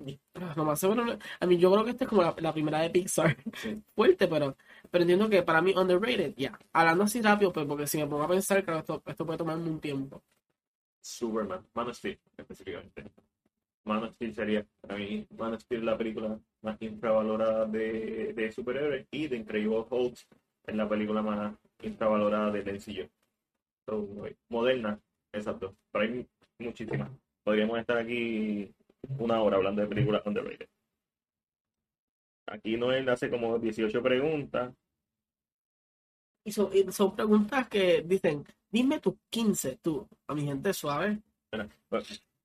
[0.56, 1.06] lo más seguro,
[1.40, 3.38] a mí yo creo que esta es como la, la primera de Pixar.
[3.96, 4.58] Fuerte, pero,
[4.92, 6.60] pero entiendo que para mí underrated, ya.
[6.74, 9.70] Hablando así rápido, pues porque si me pongo a pensar, claro, esto, esto puede tomarme
[9.70, 10.24] un tiempo.
[11.02, 13.06] Superman, Man of Steel, específicamente.
[13.86, 18.52] Man of Steel sería, para mí, Man of Steel la película más infravalorada de, de
[18.52, 20.18] superhéroes y de Incredible Hulk
[20.66, 23.10] es la película más infravalorada de sencillo.
[23.88, 24.08] So,
[24.50, 25.00] moderna,
[25.34, 25.76] exacto.
[25.92, 26.28] Pero hay
[26.60, 27.12] muchísimas.
[27.44, 28.74] Podríamos estar aquí
[29.20, 30.68] una hora hablando de películas underrated.
[32.48, 34.74] Aquí Noel hace como 18 preguntas.
[36.44, 41.20] Y son, y son preguntas que dicen, dime tus 15, tú, a mi gente suave.
[41.90, 42.04] Por,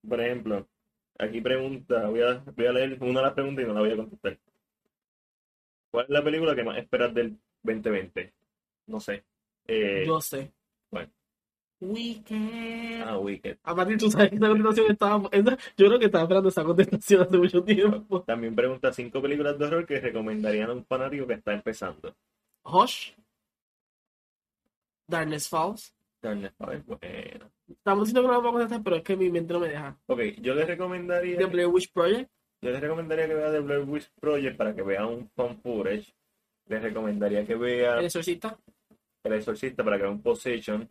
[0.08, 0.66] por ejemplo,
[1.18, 3.92] aquí pregunta, voy a, voy a leer una de las preguntas y no la voy
[3.92, 4.38] a contestar.
[5.90, 8.32] ¿Cuál es la película que más esperas del 2020?
[8.90, 9.24] No sé.
[9.66, 10.50] Eh, Yo sé.
[10.90, 11.10] bueno.
[11.82, 13.02] Wicked.
[13.06, 13.56] ah, Wicked.
[13.62, 15.28] A partir tú sabes que esa contestación estaba.
[15.32, 18.22] esa- yo creo que estaba esperando esa contestación hace mucho tiempo.
[18.24, 22.14] También pregunta cinco películas de horror que recomendarían a un fanático que está empezando.
[22.64, 23.12] Hush.
[25.06, 25.94] Darkness Falls.
[26.22, 27.50] Darkness Falls, bueno.
[27.68, 29.96] Estamos diciendo que no vamos a contestar, pero es que mi mente no me deja.
[30.06, 32.30] Ok, yo les recomendaría, The Blair Witch Project.
[32.60, 36.12] yo les recomendaría que vean The Blair Witch Project para que vean un fan footage.
[36.66, 38.58] Les recomendaría que vean El Exorcista.
[39.22, 40.88] El Exorcista para que vean un Possession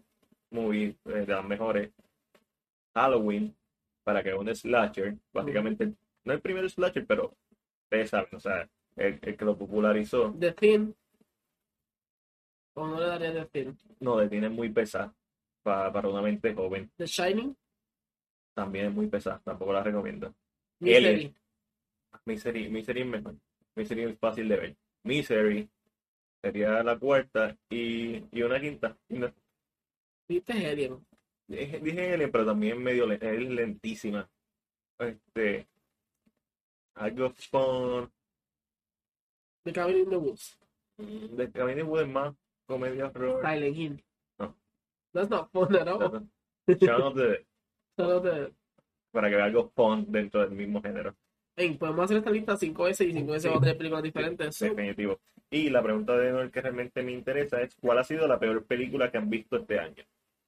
[0.52, 1.92] movie eh, de las mejores.
[2.96, 3.56] Halloween
[4.04, 5.16] para que vean un slasher.
[5.34, 5.94] Básicamente,
[6.26, 7.36] no el primer slasher, pero
[7.84, 10.34] ustedes saben, o sea, el, el que lo popularizó.
[10.40, 10.94] The Thing.
[12.76, 13.74] ¿O no le daría The Thing?
[14.00, 15.14] No, de tiene muy pesada
[15.64, 16.90] pa- para una mente joven.
[16.98, 17.56] The Shining.
[18.54, 20.34] También es muy pesada, tampoco la recomiendo.
[20.80, 21.34] Misery.
[22.26, 23.36] Misery, Misery es mejor.
[23.76, 24.76] Misery es fácil de ver.
[25.04, 25.70] Misery
[26.42, 28.98] sería la cuarta y, y una quinta.
[29.10, 29.34] No-
[30.28, 31.06] ¿Viste Alien?
[31.48, 34.30] Dije, dije Alien, pero también medio es lentísima.
[35.00, 35.68] Este,
[36.96, 38.12] algo fun.
[39.64, 40.58] The Cabin in the Woods.
[40.98, 42.36] De Camino Wood es más
[42.68, 43.42] comedia horror.
[43.42, 44.04] Silent Hill.
[44.38, 44.56] No.
[45.14, 46.28] That's not fun at all.
[46.68, 47.46] Shaun of the Dead,
[47.98, 48.54] Solo de...
[49.12, 51.16] para que vea algo fun dentro del mismo género.
[51.56, 53.48] Ey, podemos hacer esta lista cinco veces y cinco veces Sí.
[53.50, 54.56] vamos a tener películas diferentes.
[54.56, 55.20] So, Definitivo.
[55.52, 58.64] Y la pregunta de Noel que realmente me interesa es ¿cuál ha sido la peor
[58.66, 60.04] película que han visto este año?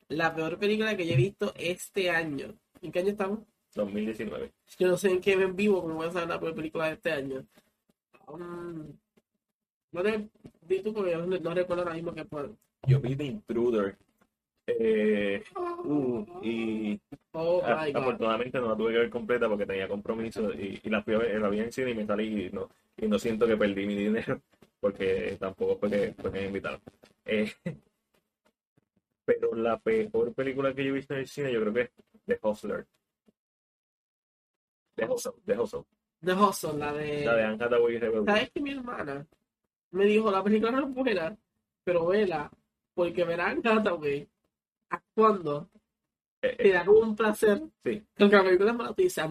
[0.09, 2.53] la peor película que yo he visto este año.
[2.81, 3.39] ¿En qué año estamos?
[3.75, 4.51] 2019.
[4.77, 6.93] Yo no sé en qué en vivo cómo voy a saber la peor película de
[6.95, 7.45] este año.
[8.27, 8.91] Um,
[9.93, 10.27] no te
[10.67, 12.57] di tú porque yo no, recuerdo ahora mismo que puedo.
[12.87, 13.97] Yo vi The Intruder.
[14.67, 15.41] Eh,
[15.85, 16.99] uh, y
[17.31, 21.01] Oh a- afortunadamente no la tuve que ver completa porque tenía compromiso y, y la
[21.01, 23.47] fui a ver, la vi en cine y me salí y no, y no siento
[23.47, 24.41] que perdí mi dinero
[24.81, 26.81] porque tampoco fue que, fue que me invitaron.
[27.23, 27.49] Eh,
[29.25, 31.91] pero la peor película que yo he visto en el cine yo creo que es
[32.25, 32.85] The Hustler.
[34.95, 35.85] The Hustle, The Hustle.
[36.23, 37.25] The Hustle, la de.
[37.25, 37.99] La de Anne Hathaway y.
[38.25, 39.25] ¿Sabes que mi hermana
[39.91, 41.37] me dijo la película no es buena,
[41.83, 42.51] pero vela,
[42.93, 44.27] porque verán Hathaway
[44.89, 45.69] actuando,
[46.41, 47.61] Eh, te eh, da como un placer.
[47.83, 48.03] Sí.
[48.17, 49.23] Porque la película es mala, tú dices,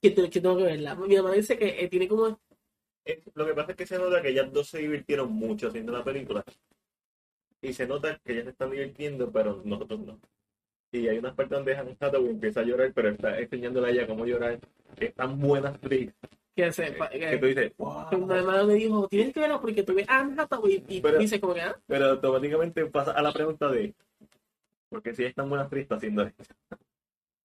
[0.00, 0.94] que, te- tengo que verla.
[0.94, 2.38] Mi hermana dice que eh, tiene como
[3.06, 5.92] eh, lo que pasa es que se nota que ellas dos se divirtieron mucho haciendo
[5.92, 6.44] la película.
[7.62, 10.20] Y se nota que ellas se están divirtiendo, pero nosotros no.
[10.92, 14.06] Y hay unas partes donde Anne Hathaway empieza a llorar, pero está enseñándole a ella
[14.06, 14.58] cómo llorar.
[14.98, 16.12] Es tan buena actriz
[16.54, 16.94] que se.
[16.94, 18.66] que, que- tú dices, que wow.
[18.66, 21.60] me dijo, tienes que verla porque tú ves a Hathaway y Pero- dice como que,
[21.62, 23.94] ah, Pero automáticamente pasa a la pregunta de,
[24.88, 26.44] porque si es tan buena actriz está haciendo esto.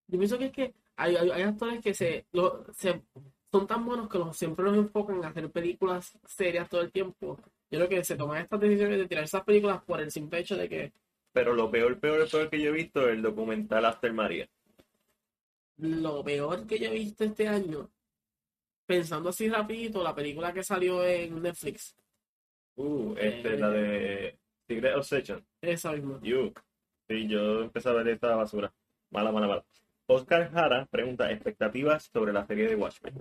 [0.08, 3.02] Yo pienso que es que hay, hay, hay actores que se, lo- se
[3.52, 7.38] son tan buenos que los, siempre los enfocan en hacer películas serias todo el tiempo.
[7.70, 10.56] Yo creo que se toman estas decisiones de tirar esas películas por el simple hecho
[10.58, 10.94] de que
[11.34, 14.48] Pero lo peor, peor, peor que yo he visto es el documental After Maria.
[15.78, 17.90] lo peor que yo he visto este año,
[18.86, 21.96] pensando así rapidito, la película que salió en Netflix,
[22.78, 23.58] Uh, este, Eh.
[23.58, 24.38] la de
[24.68, 25.46] Secret Obsession.
[25.62, 26.20] esa misma.
[26.24, 26.60] Yuck.
[27.08, 28.74] Sí, yo empecé a ver esta basura.
[29.10, 29.66] Mala, mala, mala.
[30.14, 33.14] Oscar Jara pregunta expectativas sobre la serie de Watchmen.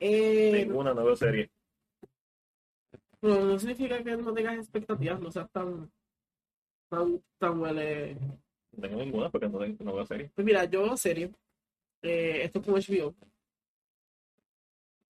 [0.00, 1.50] Eh, Ninguna nueva serie.
[3.22, 5.90] no, no significa que no tengas expectativas, no seas tan,
[6.88, 8.16] tan, tan huele.
[8.72, 10.30] No tengo ninguna porque no tengo nueva serie.
[10.34, 11.32] Pues mira, yo serie,
[12.02, 13.14] eh, esto es como HBO.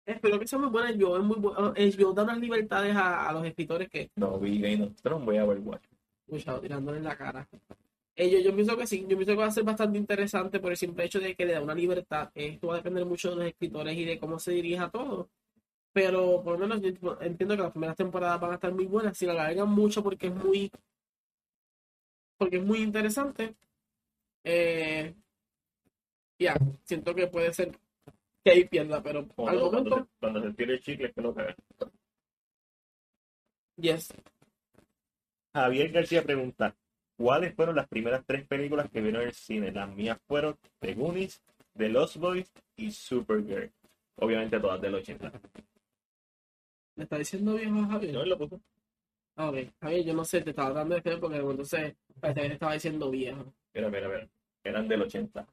[0.06, 0.92] Espero que sea muy buena.
[0.92, 1.74] HBO es muy bueno.
[1.74, 5.38] HBO da unas libertades a, a los escritores que, No vi Game of Thrones, voy
[5.38, 5.98] a ver Watchmen.
[6.28, 7.48] escuchado tirándole en la cara.
[8.18, 10.72] Eh, yo, yo pienso que sí, yo pienso que va a ser bastante interesante por
[10.72, 12.32] el simple hecho de que le da una libertad.
[12.34, 15.30] Esto va a depender mucho de los escritores y de cómo se dirija todo.
[15.94, 19.18] Pero por lo menos yo entiendo que las primeras temporadas van a estar muy buenas.
[19.18, 20.72] Si la alargan mucho porque es muy.
[22.38, 23.56] Porque es muy interesante.
[24.44, 25.14] Eh,
[26.40, 27.78] ya, siento que puede ser
[28.44, 31.22] que ahí pierda, pero al Cuando, cuando, momento, se, cuando se tire el chicle que
[31.22, 31.56] lo caga.
[33.78, 34.14] yes.
[35.54, 36.76] Javier García pregunta,
[37.18, 39.72] ¿cuáles fueron las primeras tres películas que vieron en el cine?
[39.72, 41.42] Las mías fueron The Goonies,
[41.78, 43.72] The Lost Boys y Supergirl.
[44.18, 45.32] Obviamente todas del 80.
[46.96, 48.14] ¿Me está diciendo viejo Javier?
[48.14, 48.62] ¿No él lo puso?
[49.36, 49.58] Ah, ok.
[49.82, 53.12] Javier, yo no sé, te estaba dando de porque entonces parece que te estaba diciendo
[53.12, 53.54] viejo.
[53.74, 54.30] Mira, mira, mira.
[54.64, 55.46] Eran del 80.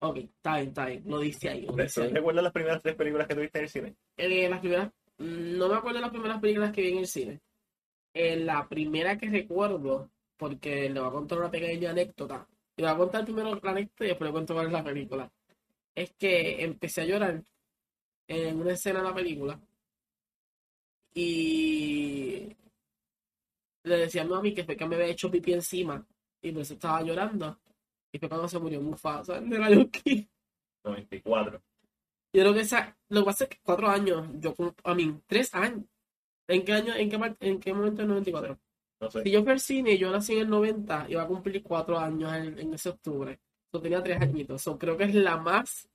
[0.00, 1.02] Ok, está bien, está bien.
[1.06, 2.12] Lo dice ahí, lo ¿Te dice ahí.
[2.12, 3.96] recuerdas las primeras tres películas que tuviste en el cine?
[4.16, 7.06] Eh, las primeras, mm, no me acuerdo de las primeras películas que vi en el
[7.06, 7.40] cine.
[8.12, 12.46] Eh, la primera que recuerdo, porque le voy a contar una pequeña anécdota.
[12.76, 15.32] Le voy a contar primero la anécdota y después le cuento cuál es la película.
[15.94, 17.42] Es que empecé a llorar
[18.28, 19.60] en una escena de la película
[21.14, 22.54] y
[23.84, 26.04] le decía a mi mami que fue que me había hecho pipí encima
[26.42, 27.58] y por eso estaba llorando.
[28.12, 30.24] Y fue cuando se murió Mufasa de la King.
[30.84, 31.62] 94.
[32.32, 35.54] Yo creo que esa, lo que pasa es que cuatro años, yo a mí, tres
[35.54, 35.84] años.
[36.48, 38.58] ¿En qué año, en qué, en qué momento es 94?
[39.00, 39.22] No sé.
[39.22, 42.32] Si yo fui al cine, yo nací en el 90, iba a cumplir cuatro años
[42.34, 43.38] en, en ese octubre.
[43.72, 44.62] Yo tenía tres añitos.
[44.62, 45.88] So, creo que es la más,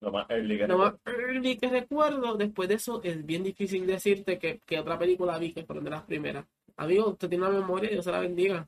[0.00, 2.36] Lo más early que la más early que recuerdo.
[2.36, 5.90] Después de eso, es bien difícil decirte que, que otra película vi que fueron de
[5.90, 6.46] las primeras.
[6.76, 8.66] Amigo, usted tiene una memoria, Dios se la bendiga.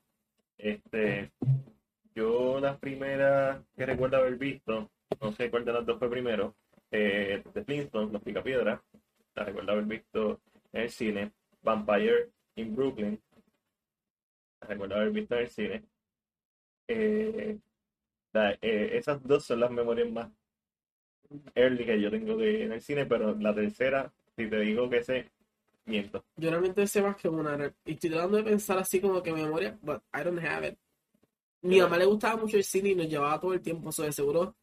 [0.58, 1.32] Este,
[2.14, 6.54] yo las primeras que recuerdo haber visto, no sé cuál de las dos fue primero,
[6.90, 8.80] eh, The Flintstones, Los Picapiedras,
[9.34, 10.40] la recuerdo haber visto
[10.72, 13.20] en el cine, Vampire in Brooklyn,
[14.66, 15.84] recuerdo haber visto en el cine.
[16.88, 17.58] Eh,
[18.32, 20.30] la- eh, esas dos son las memorias más
[21.54, 25.02] early que yo tengo de, en el cine, pero la tercera, si te digo que
[25.02, 25.30] sé,
[25.86, 26.24] miento.
[26.36, 27.72] Yo realmente sé más que una.
[27.84, 30.78] Y estoy tratando de pensar así como que memoria, but I don't have it.
[31.62, 34.12] Mi mamá le gustaba mucho el cine y nos llevaba todo el tiempo, eso de
[34.12, 34.54] seguro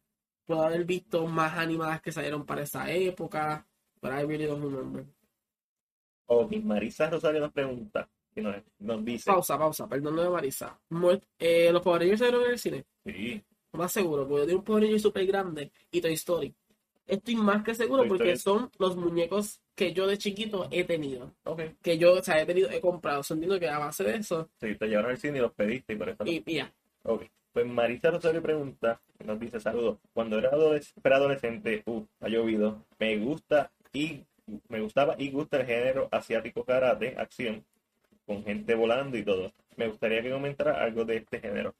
[0.44, 3.66] puedo haber visto más animadas que salieron para esa época,
[4.00, 5.04] but I really don't remember.
[6.26, 8.08] O mi Marisa Rosario nos pregunta,
[8.40, 10.78] nos, dice, Pausa, pausa, perdón de Marisa.
[11.38, 12.84] Eh, ¿Los Power Rangers salieron en el cine?
[13.04, 13.42] sí,
[13.72, 16.54] más seguro, porque yo tengo un Power Ranger súper grande y Toy Story.
[17.06, 18.58] Estoy más que seguro Toy porque Story.
[18.60, 21.32] son los muñecos que yo de chiquito he tenido.
[21.44, 21.62] ok.
[21.82, 23.22] Que yo, o sea, he tenido, he comprado.
[23.22, 25.94] So, entiendo que a base de eso, Sí, te llevaron al cine y los pediste
[25.94, 26.24] y por eso.
[26.24, 26.30] no.
[26.30, 26.72] y, y ya.
[27.04, 27.24] Ok.
[27.52, 29.98] Pues Marisa Rosario pregunta, nos dice saludos.
[30.14, 32.84] Cuando era adoles- preadolescente, uh, ha llovido.
[32.98, 34.22] Me gusta y
[34.68, 37.64] me gustaba y gusta el género asiático karate, acción,
[38.26, 39.52] con gente volando y todo.
[39.76, 41.74] Me gustaría que comentara algo de este género.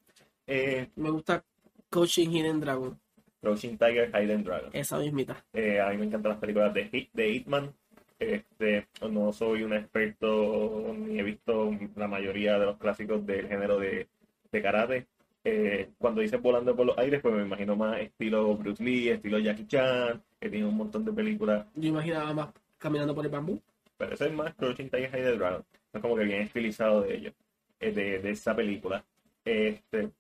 [0.46, 1.44] Eh, Me gusta
[1.90, 2.98] Coaching Hidden Dragon.
[3.40, 4.70] Crouching Tiger, Hidden Dragon.
[4.72, 5.44] Esa mismita.
[5.52, 7.72] Eh, a mí me encantan las películas de, Hit, de Hitman.
[8.18, 13.78] Este, no soy un experto ni he visto la mayoría de los clásicos del género
[13.78, 14.06] de,
[14.52, 15.06] de karate.
[15.44, 19.40] Eh, cuando dices volando por los aires, pues me imagino más estilo Bruce Lee, estilo
[19.40, 21.66] Jackie Chan, que tiene un montón de películas.
[21.74, 23.60] Yo imaginaba más caminando por el bambú.
[23.98, 25.64] Pero es más Crouching Tiger, Hidden Dragon.
[25.92, 27.34] Es como que bien estilizado de ellos,
[27.80, 29.04] eh, de, de esa película.
[29.44, 30.10] Este,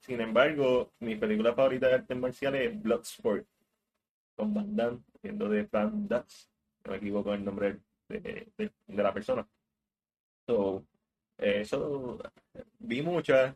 [0.00, 3.46] sin embargo, mi película favorita de artes marciales es Bloodsport,
[4.36, 6.46] con Van Damme, siendo de Van Dutch,
[6.84, 9.46] no me equivoco el nombre de, de- la persona.
[10.46, 10.84] So,
[11.38, 12.18] eso,
[12.80, 13.54] vi muchas,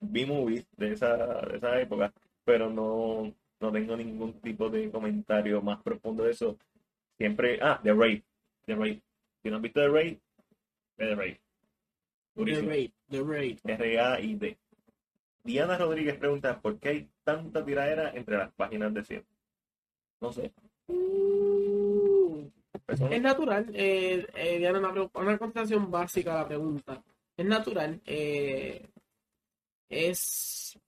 [0.00, 2.12] vi movies de esa, de esa época,
[2.44, 6.58] pero no, no tengo ningún tipo de comentario más profundo de eso.
[7.18, 8.22] Siempre, ah, The Raid,
[8.66, 9.00] The Raid.
[9.42, 10.18] Si no has visto The Raid,
[10.96, 11.38] The Raid.
[12.34, 12.62] The.
[12.62, 12.92] Raid.
[13.10, 13.58] The Raid.
[13.64, 14.58] R-A-I-D.
[15.44, 19.24] Diana Rodríguez pregunta, ¿por qué hay tanta tiradera entre las páginas de cine?
[20.20, 20.52] No sé.
[20.86, 22.48] Uh,
[23.10, 23.70] es natural.
[23.74, 27.02] Eh, eh, Diana, una, una contestación básica a la pregunta.
[27.36, 28.00] Es natural.
[28.06, 28.88] eh,
[29.88, 30.78] es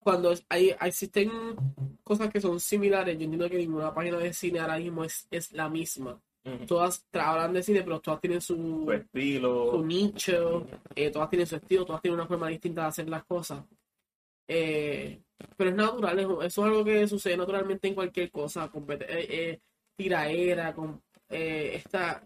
[0.00, 1.30] cuando hay, existen
[2.02, 3.16] cosas que son similares.
[3.16, 6.20] Yo entiendo que ninguna página de cine ahora mismo es, es la misma.
[6.66, 9.70] Todas hablan de cine, pero todas tienen Su su, estilo.
[9.70, 13.24] su nicho, eh, todas tienen su estilo, todas tienen una forma distinta de hacer las
[13.24, 13.64] cosas.
[14.46, 15.20] Eh,
[15.56, 19.26] pero es natural, es- eso es algo que sucede naturalmente en cualquier cosa, compet- eh,
[19.30, 19.60] eh,
[19.96, 22.22] tiraera, con, esta...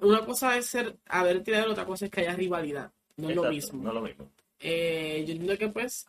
[0.00, 3.50] Una cosa es ser, haber tiradera, otra cosa es que haya rivalidad, no es lo
[3.50, 3.82] mismo.
[3.82, 4.30] No es lo mismo.
[4.60, 6.06] Eh, yo entiendo que pues,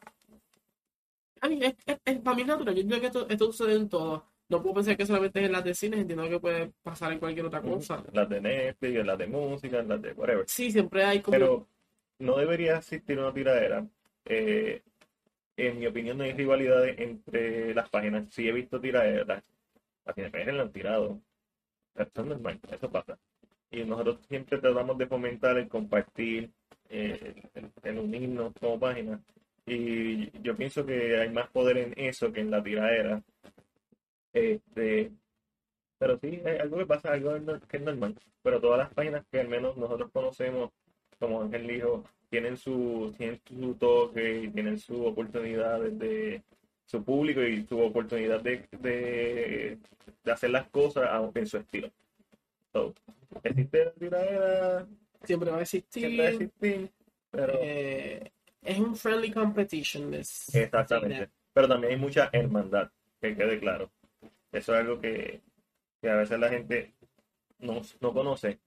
[1.42, 3.76] a mí, es, es- es- para mí es natural, yo entiendo que esto, esto sucede
[3.76, 4.24] en todo.
[4.50, 7.20] No puedo pensar que solamente es en las de cine, entiendo que puede pasar en
[7.20, 8.04] cualquier otra cosa.
[8.12, 10.46] Las de Netflix, las de música, las de whatever.
[10.48, 11.38] Sí, siempre hay como...
[11.38, 11.68] Pero
[12.18, 13.86] no debería existir una tiradera.
[14.26, 14.82] Eh,
[15.56, 18.26] en mi opinión, no hay rivalidades entre las páginas.
[18.32, 19.44] Sí he visto tiraderas.
[20.06, 21.20] Las TNPR la han tirado.
[21.96, 23.20] Eso es normal, eso pasa.
[23.70, 26.50] Y nosotros siempre tratamos de fomentar el compartir,
[26.90, 29.22] eh, el, el unirnos como página.
[29.68, 33.22] Y yo pienso que hay más poder en eso que en la tiradera.
[34.34, 35.12] Este,
[35.98, 37.34] pero sí, hay algo que pasa, algo
[37.68, 38.16] que es normal.
[38.42, 40.72] Pero todas las páginas que al menos nosotros conocemos,
[41.20, 46.42] como Ángel dijo, tienen su, tienen su toque y tienen su oportunidad de
[46.86, 49.78] su público y su oportunidad de, de,
[50.24, 51.90] de hacer las cosas en su estilo.
[52.72, 52.94] So,
[53.44, 54.88] existe la tiradera,
[55.24, 56.02] siempre va a existir.
[56.02, 56.90] siempre va a existir,
[57.32, 60.14] pero eh, es un friendly competition.
[60.14, 61.30] es- exactamente.
[61.54, 62.90] Pero también hay mucha hermandad,
[63.20, 63.90] que quede claro.
[64.52, 65.42] Eso es algo que,
[66.02, 66.94] que a veces la gente
[67.60, 68.60] no, no conoce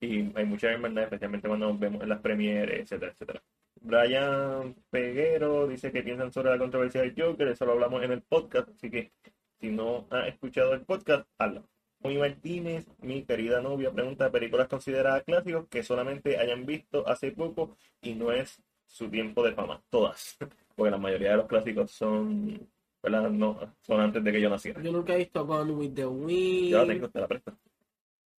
[0.00, 3.42] y hay mucha hermandad, especialmente cuando nos vemos en las premieres, etcétera, etcétera.
[3.80, 8.22] Brian Peguero dice que piensan sobre la controversia del Joker, eso lo hablamos en el
[8.22, 9.12] podcast, así que
[9.60, 11.68] si no has escuchado el podcast, hazlo.
[12.00, 17.76] Muy Martínez, mi querida novia, pregunta películas consideradas clásicos que solamente hayan visto hace poco
[18.00, 19.82] y no es su tiempo de fama.
[19.88, 20.36] Todas,
[20.74, 22.68] porque la mayoría de los clásicos son,
[23.02, 23.30] ¿verdad?
[23.30, 24.80] No, son antes de que yo naciera.
[24.82, 26.70] Yo nunca he visto Gone with the Wind.
[26.70, 27.58] Yo la tengo, te la presto.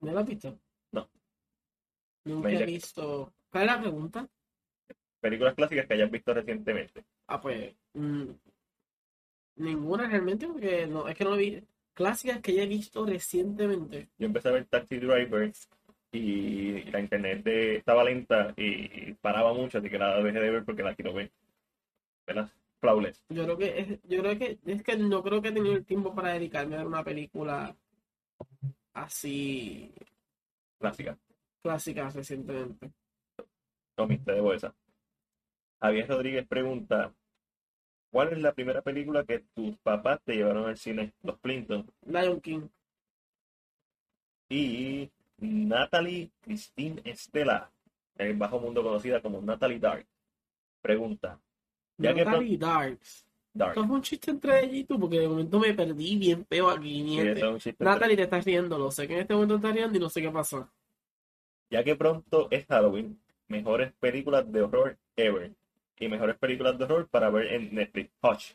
[0.02, 0.60] ¿Me la has visto?
[0.92, 1.10] No.
[2.26, 3.34] Nunca he visto.
[3.50, 4.30] ¿Cuál es la pregunta?
[5.20, 7.06] Películas clásicas que hayas visto recientemente.
[7.28, 7.74] Ah, pues.
[7.94, 8.26] mm,
[9.58, 11.64] ninguna realmente, porque no, es que no lo vi.
[11.94, 14.10] Clásicas que haya visto recientemente.
[14.18, 15.52] Yo empecé a ver Taxi Driver
[16.12, 20.66] y la internet de- estaba lenta y paraba mucho, así que la dejé de ver
[20.66, 21.32] porque la quiero ver.
[22.26, 22.50] ¿Verdad?
[22.84, 23.24] Flawless.
[23.30, 25.86] Yo creo que es, yo creo que es que no creo que he tenido el
[25.86, 27.74] tiempo para dedicarme a ver una película
[28.94, 29.96] así
[30.80, 31.18] Clásica.
[31.62, 32.92] clásica recientemente.
[33.96, 34.76] Tommy, te debo esa.
[35.82, 37.14] Javier Rodríguez pregunta:
[38.12, 41.14] ¿Cuál es la primera película que tus papás te llevaron al cine?
[41.22, 41.90] Los Clinton.
[42.06, 42.68] Lion King.
[44.50, 47.72] Y Natalie Christine Estela,
[48.18, 50.06] en el bajo mundo conocida como Natalie Dark,
[50.82, 51.40] pregunta:
[51.98, 53.26] Ya que Natalie Darks.
[53.54, 53.74] Dark.
[53.74, 56.70] Esto fue un chiste entre ella y tú, porque de momento me perdí bien feo
[56.70, 57.04] aquí,
[57.60, 60.10] Sí, Natalie te estás riendo, lo sé que en este momento estás riendo y no
[60.10, 60.70] sé qué pasó.
[61.70, 65.52] Ya que pronto es Halloween, mejores películas de horror ever.
[66.00, 68.12] Y mejores películas de horror para ver en Netflix.
[68.22, 68.52] Hush,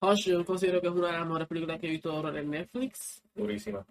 [0.00, 2.36] Hush, yo considero que es una de las mejores películas que he visto de horror
[2.36, 3.22] en Netflix.
[3.34, 3.86] durísima.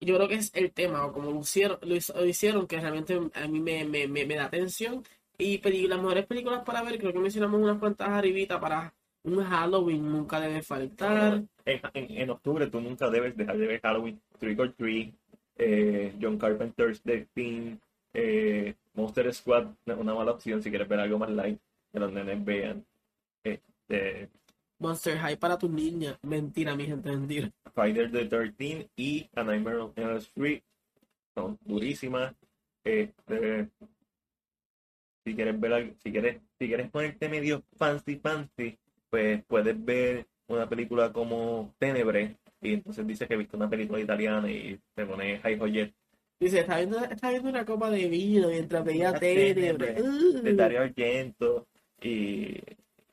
[0.00, 3.20] Y yo creo que es el tema, o como lo hicieron, lo hicieron que realmente
[3.34, 5.04] a mí me, me, me, me da atención.
[5.38, 8.94] Y peli- las mejores películas para ver, creo que mencionamos unas cuantas arribita para
[9.24, 11.42] un Halloween, nunca debe faltar.
[11.64, 15.14] En, en, en octubre tú nunca debes dejar de ver Halloween, Trick or Treat,
[15.56, 17.76] eh, John Carpenter's The Thing,
[18.12, 21.58] eh, Monster Squad, una mala opción si quieres ver algo más light,
[21.92, 22.84] que los nenes vean.
[23.42, 24.28] Este,
[24.78, 26.18] Monster High para tus niñas.
[26.22, 27.50] Mentira, mi gente, mentira.
[27.74, 30.62] Friday the 13 y A Nightmare on Elm Street
[31.34, 32.34] son durísimas.
[32.84, 33.68] Este,
[35.24, 38.78] si quieres ver algo- si quieres, si quieres ponerte medio fancy fancy,
[39.10, 44.50] pues puedes ver una película como Tenebre y entonces dices que viste una película italiana
[44.50, 45.92] y te pones High Joyet
[46.40, 49.54] Dice, está viendo, está viendo una copa de vino mientras veía Tenebre.
[49.54, 50.02] Tenebre.
[50.02, 50.42] Uh.
[50.42, 51.66] de Dario Argento
[52.02, 52.58] y,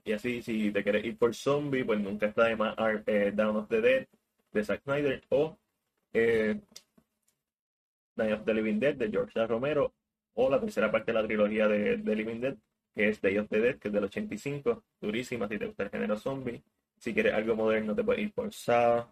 [0.03, 3.55] y así si te quieres ir por zombie pues nunca está de más eh, Dawn
[3.57, 4.07] of the Dead
[4.51, 5.55] de Zack Snyder o
[6.13, 6.59] eh,
[8.17, 9.45] Night of the Living Dead de George.
[9.47, 9.93] Romero
[10.33, 12.55] o la tercera parte de la trilogía de, de Living Dead
[12.93, 15.89] que es Day of the Dead que es del 85 durísima si te gusta el
[15.89, 16.63] género zombie
[16.97, 19.05] si quieres algo moderno te puedes ir por Saw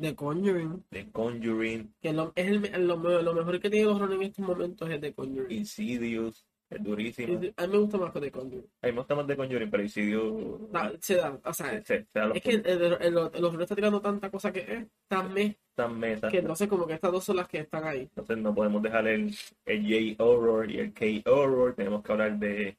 [0.00, 0.84] The Conjuring.
[0.88, 4.46] The Conjuring Que lo, es el, lo, lo mejor que tiene el horror en estos
[4.46, 5.58] momentos es The Conjuring.
[5.58, 6.46] Insidious
[6.78, 8.66] durísima A mí me gusta más The Conjuring.
[8.82, 11.82] a mí me gusta más de Conjuring pero Insidious Da- se da, o sea, se-
[11.84, 14.60] se- se da los es que el, el, el- el está tirando tanta cosa que
[14.60, 17.84] es tan mes puntas mesas que entonces como que estas dos son las que están
[17.84, 18.00] ahí.
[18.02, 19.34] Entonces no podemos dejar el,
[19.66, 21.74] el J-Horror y el K-Horror.
[21.74, 22.76] Tenemos que hablar de,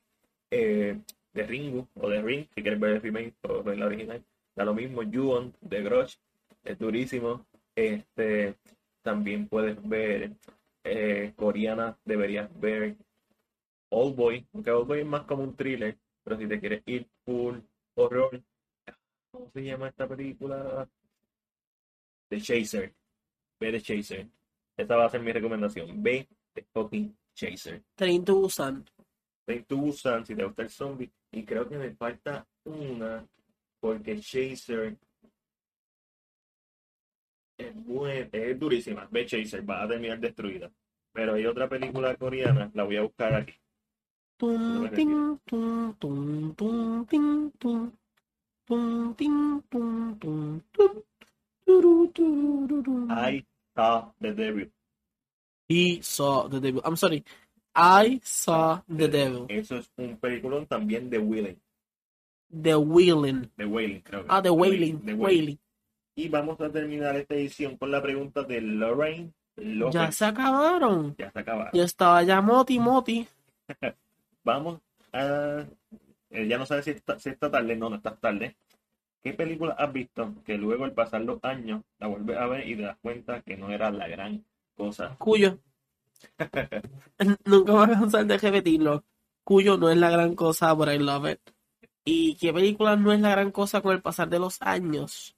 [0.51, 0.97] eh,
[1.33, 4.23] de Ringu o de Ring, si quieres ver el remake o ver la original.
[4.55, 6.17] Da lo mismo, Ju-On de Grudge,
[6.63, 7.45] es durísimo.
[7.75, 8.53] Este,
[9.01, 10.31] también puedes ver
[10.83, 12.95] eh, coreana, deberías ver
[13.91, 17.07] Old Boy, aunque Old Boy es más como un thriller, pero si te quieres ir
[17.25, 17.59] full
[17.95, 18.41] horror,
[19.31, 20.87] ¿cómo se llama esta película?
[22.29, 22.93] The Chaser.
[23.59, 24.27] Ve The Chaser.
[24.77, 26.01] Esa va a ser mi recomendación.
[26.01, 27.83] Ve The fucking Chaser.
[27.95, 28.85] Train to Busan.
[29.45, 31.11] Train to Busan si te gusta el zombie.
[31.31, 33.27] Y creo que me falta una
[33.81, 34.95] porque Chaser
[37.57, 39.07] es, buen, es durísima.
[39.11, 40.71] Ve Chaser, va a terminar destruida.
[41.11, 43.53] Pero hay otra película coreana, la voy a buscar aquí.
[44.41, 44.89] Tum,
[45.45, 47.91] tum, tum, ting, tum.
[48.65, 51.03] Tum, ting, tum, tum, tum.
[51.61, 53.05] Turu, turururu.
[53.11, 54.65] I saw the devil.
[55.69, 56.81] He saw the devil.
[56.83, 57.23] I'm sorry.
[57.75, 59.45] I saw the devil.
[59.47, 61.61] Eso es un peliculón también de Wailing.
[62.49, 63.51] The Wailing.
[63.55, 64.27] De Wailing, creo que.
[64.27, 65.05] Ah, The Wailing.
[65.05, 65.59] De Wailing.
[66.15, 69.93] Y vamos a terminar esta edición con la pregunta de Lorraine López.
[69.93, 71.15] Ya se acabaron.
[71.15, 71.71] Ya se acabaron.
[71.73, 73.27] Yo estaba ya moti moti.
[74.43, 74.81] Vamos
[75.13, 75.65] a.
[76.29, 77.75] eh, ya no sabes si está, si está tarde.
[77.75, 78.55] No, no estás tarde.
[79.23, 82.75] ¿Qué película has visto que luego al pasar los años la vuelves a ver y
[82.75, 84.43] te das cuenta que no era la gran
[84.75, 85.15] cosa?
[85.19, 85.59] Cuyo.
[87.45, 89.03] Nunca voy a cansar de repetirlo.
[89.43, 91.39] Cuyo no es la gran cosa, but I love it.
[92.05, 95.35] ¿Y qué película no es la gran cosa con el pasar de los años?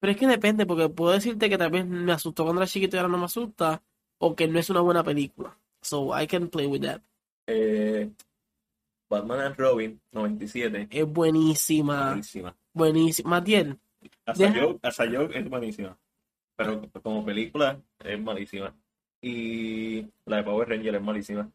[0.00, 2.96] Pero es que depende, porque puedo decirte que tal vez me asustó cuando era chiquito
[2.96, 3.82] y ahora no me asusta,
[4.18, 5.58] o que no es una buena película.
[5.80, 7.02] So I can play with that.
[7.46, 8.10] Eh,
[9.08, 10.88] Batman and Robin 97.
[10.90, 12.08] Es buenísima.
[12.08, 12.56] Buenísima.
[12.72, 13.30] Buenísima.
[13.30, 13.78] Matiel,
[14.26, 15.96] Hasta yo, hasta yo es buenísima.
[16.56, 18.74] Pero como película es malísima.
[19.20, 21.50] Y la de Power Ranger es malísima.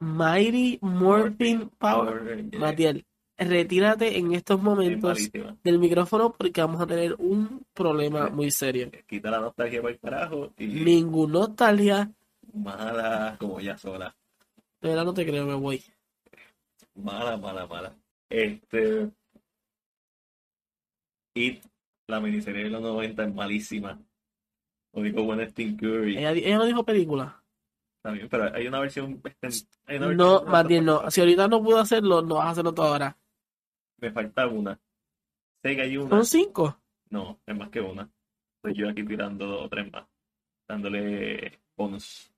[0.00, 2.24] Mighty Morphin Power.
[2.24, 5.30] Ranger Matiel, retírate en estos es momentos
[5.62, 8.90] del micrófono porque vamos a tener un problema muy serio.
[9.06, 12.12] Quita la nostalgia para el carajo y Ninguna nostalgia,
[12.52, 14.14] mala como ya sola.
[14.80, 15.82] De verdad no te creo, me voy.
[16.94, 17.96] Mala, mala, mala.
[18.28, 19.10] Este.
[21.34, 21.64] It,
[22.08, 24.00] la miniserie de los 90 es malísima.
[24.92, 26.18] Lo dijo Steve Curry.
[26.18, 27.42] Ella, ella no dijo película.
[28.02, 29.20] También, pero hay una versión.
[29.42, 31.10] este, hay una No, versión- más bien no.
[31.10, 33.16] Si ahorita no pudo hacerlo, no vas a hacerlo todo ahora.
[34.00, 34.78] Me falta una.
[35.62, 36.10] Sé que hay una.
[36.10, 36.80] Son cinco.
[37.10, 38.08] No, es más que una.
[38.56, 40.06] Estoy yo aquí tirando dos o tres más.
[40.68, 42.32] Dándole bonus.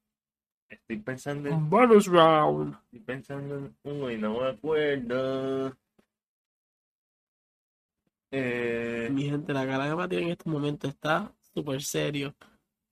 [0.70, 2.76] Estoy pensando en, Bonus round.
[2.84, 5.76] estoy pensando en uno y no me acuerdo.
[8.30, 12.34] Eh, Mi gente, la cara de Matías en este momento está súper serio,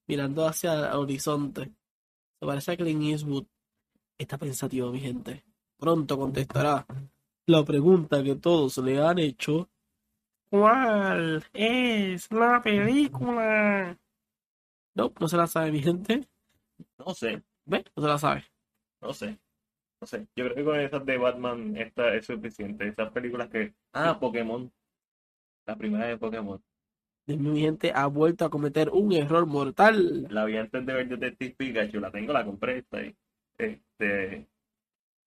[0.08, 1.72] mirando hacia el horizonte.
[2.40, 3.46] Se parece a Clint Eastwood.
[4.18, 5.44] Está pensativo, mi gente.
[5.76, 6.84] Pronto contestará
[7.46, 9.70] la pregunta que todos le han hecho.
[10.50, 13.96] ¿Cuál es la película?
[14.94, 16.28] No, no se la sabe, mi gente.
[16.98, 17.84] no sé, ¿Ves?
[17.94, 18.44] No se la sabe.
[19.00, 19.38] no sé.
[20.00, 20.26] No sé.
[20.36, 22.88] Yo creo que con esas de Batman esta es suficiente.
[22.88, 23.74] Esas películas que.
[23.92, 24.72] Ah, Pokémon.
[25.66, 26.62] La primera de Pokémon.
[27.26, 30.26] Mi gente ha vuelto a cometer un error mortal.
[30.30, 32.00] La vi antes de ver Detective Pikachu.
[32.00, 32.78] La tengo, la compré.
[32.78, 33.14] Está ahí.
[33.58, 34.48] Este.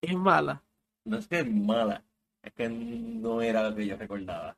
[0.01, 0.63] Es mala.
[1.05, 2.03] No es que es mala,
[2.43, 4.57] es que no era lo que yo recordaba.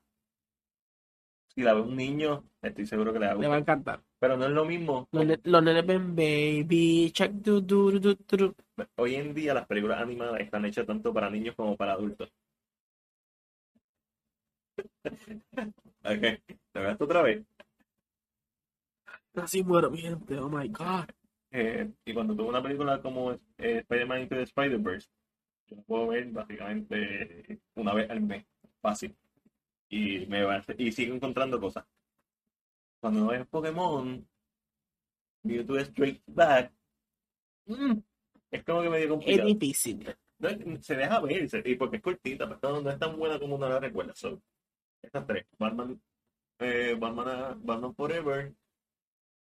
[1.56, 3.78] Si la ve un niño, estoy seguro que le va a Le va a gustar.
[3.78, 4.04] encantar.
[4.20, 5.08] Pero no es lo mismo.
[5.12, 8.56] Los, ne- los nenes ven baby, check du, du, du.
[8.96, 12.32] Hoy en día las películas animadas están hechas tanto para niños como para adultos.
[16.06, 16.20] Ok,
[16.74, 17.44] ¿te ves otra vez?
[19.36, 20.38] Así muero, mi gente.
[20.38, 21.06] Oh my god.
[21.52, 25.08] Eh, y cuando tuve una película como eh, Spider-Man Into the Spider-Verse,
[25.68, 28.46] yo la puedo ver básicamente una vez al mes,
[28.82, 29.16] fácil.
[29.96, 31.86] Y, me va a hacer- y sigo encontrando cosas.
[33.00, 34.28] Cuando ves Pokémon,
[35.44, 36.74] Mewtwo Straight Back,
[37.68, 37.98] mm,
[38.50, 39.48] es como que medio Es complicado.
[39.50, 40.16] difícil.
[40.40, 43.16] No es- se deja ver, se- y porque es cortita, pero no, no es tan
[43.18, 44.16] buena como uno la recuerda.
[44.16, 44.42] So,
[45.02, 46.02] estas tres, Batman,
[46.60, 48.54] eh, Batman, Batman Forever,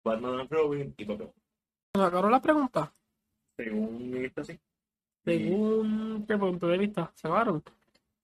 [0.03, 1.33] Batman and Robin y Pokémon.
[1.93, 2.89] ¿Se acabaron las preguntas?
[3.55, 4.57] Según mi lista, sí.
[5.25, 7.61] Según qué punto de vista, se acabaron.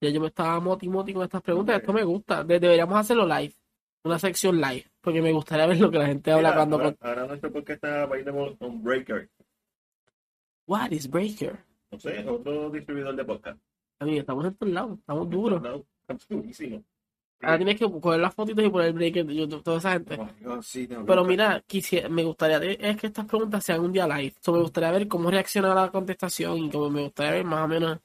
[0.06, 1.78] Ya yo me estaba moti moti con estas preguntas.
[1.80, 2.44] Esto me gusta.
[2.44, 3.54] De- deberíamos hacerlo live.
[4.04, 4.86] Una sección live.
[5.02, 6.76] Porque me gustaría ver lo que la gente habla Mira, cuando.
[6.78, 9.30] ahora, ahora nuestro podcast está available on Breaker.
[10.68, 11.58] What is Breaker?
[11.92, 13.60] No sé, es otro distribuidor de podcast.
[14.00, 15.00] Amigo, estamos en todos lados.
[15.00, 15.62] Estamos duros.
[15.62, 15.84] No.
[17.42, 20.18] Ahora tienes que coger las fotitos y poner Breaker de YouTube, toda esa gente.
[20.46, 24.34] Oh, sí, Pero mira, quisiera, me gustaría es que estas preguntas sean un día live.
[24.40, 27.68] So, me gustaría ver cómo reacciona la contestación y como me gustaría ver más o
[27.68, 28.00] menos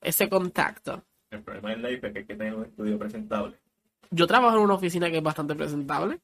[0.00, 1.02] ese contacto.
[1.30, 3.56] El problema del live es que hay que tener un estudio presentable.
[4.10, 6.20] Yo trabajo en una oficina que es bastante presentable.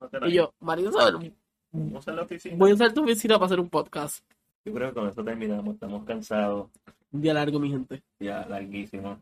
[0.00, 1.32] No Y yo, Marisol,
[1.72, 2.56] Vamos a la oficina.
[2.56, 4.24] voy a usar tu oficina para hacer un podcast.
[4.64, 5.74] Yo creo que con esto terminamos.
[5.74, 6.68] Estamos cansados.
[7.12, 8.02] Un día largo, mi gente.
[8.20, 9.20] ya larguísimo.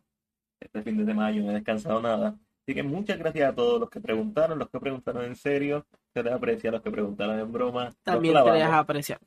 [0.61, 2.37] Este fin de semana yo no he descansado nada.
[2.63, 5.87] Así que muchas gracias a todos los que preguntaron, los que preguntaron en serio.
[6.13, 7.93] Se les aprecia, los que preguntaron en broma.
[8.03, 9.21] También te dejas apreciar.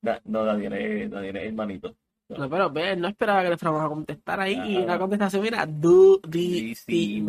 [0.00, 1.94] Da- no, Daniel es, Daniel es hermanito.
[2.36, 4.54] No, pero ve, no esperaba que le fuéramos a contestar ahí.
[4.54, 7.26] Y la contestación era durísima.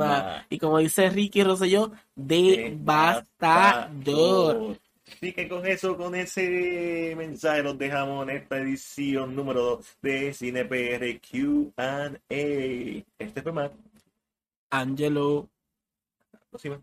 [0.50, 3.18] Y como dice Ricky Rosselló, devastador.
[5.08, 10.34] Así que con eso, con ese mensaje, los dejamos en esta edición número 2 de
[10.34, 12.14] CinePR QA.
[12.30, 13.74] Este fue Matt.
[14.70, 15.50] Angelo.
[16.50, 16.82] Próxima.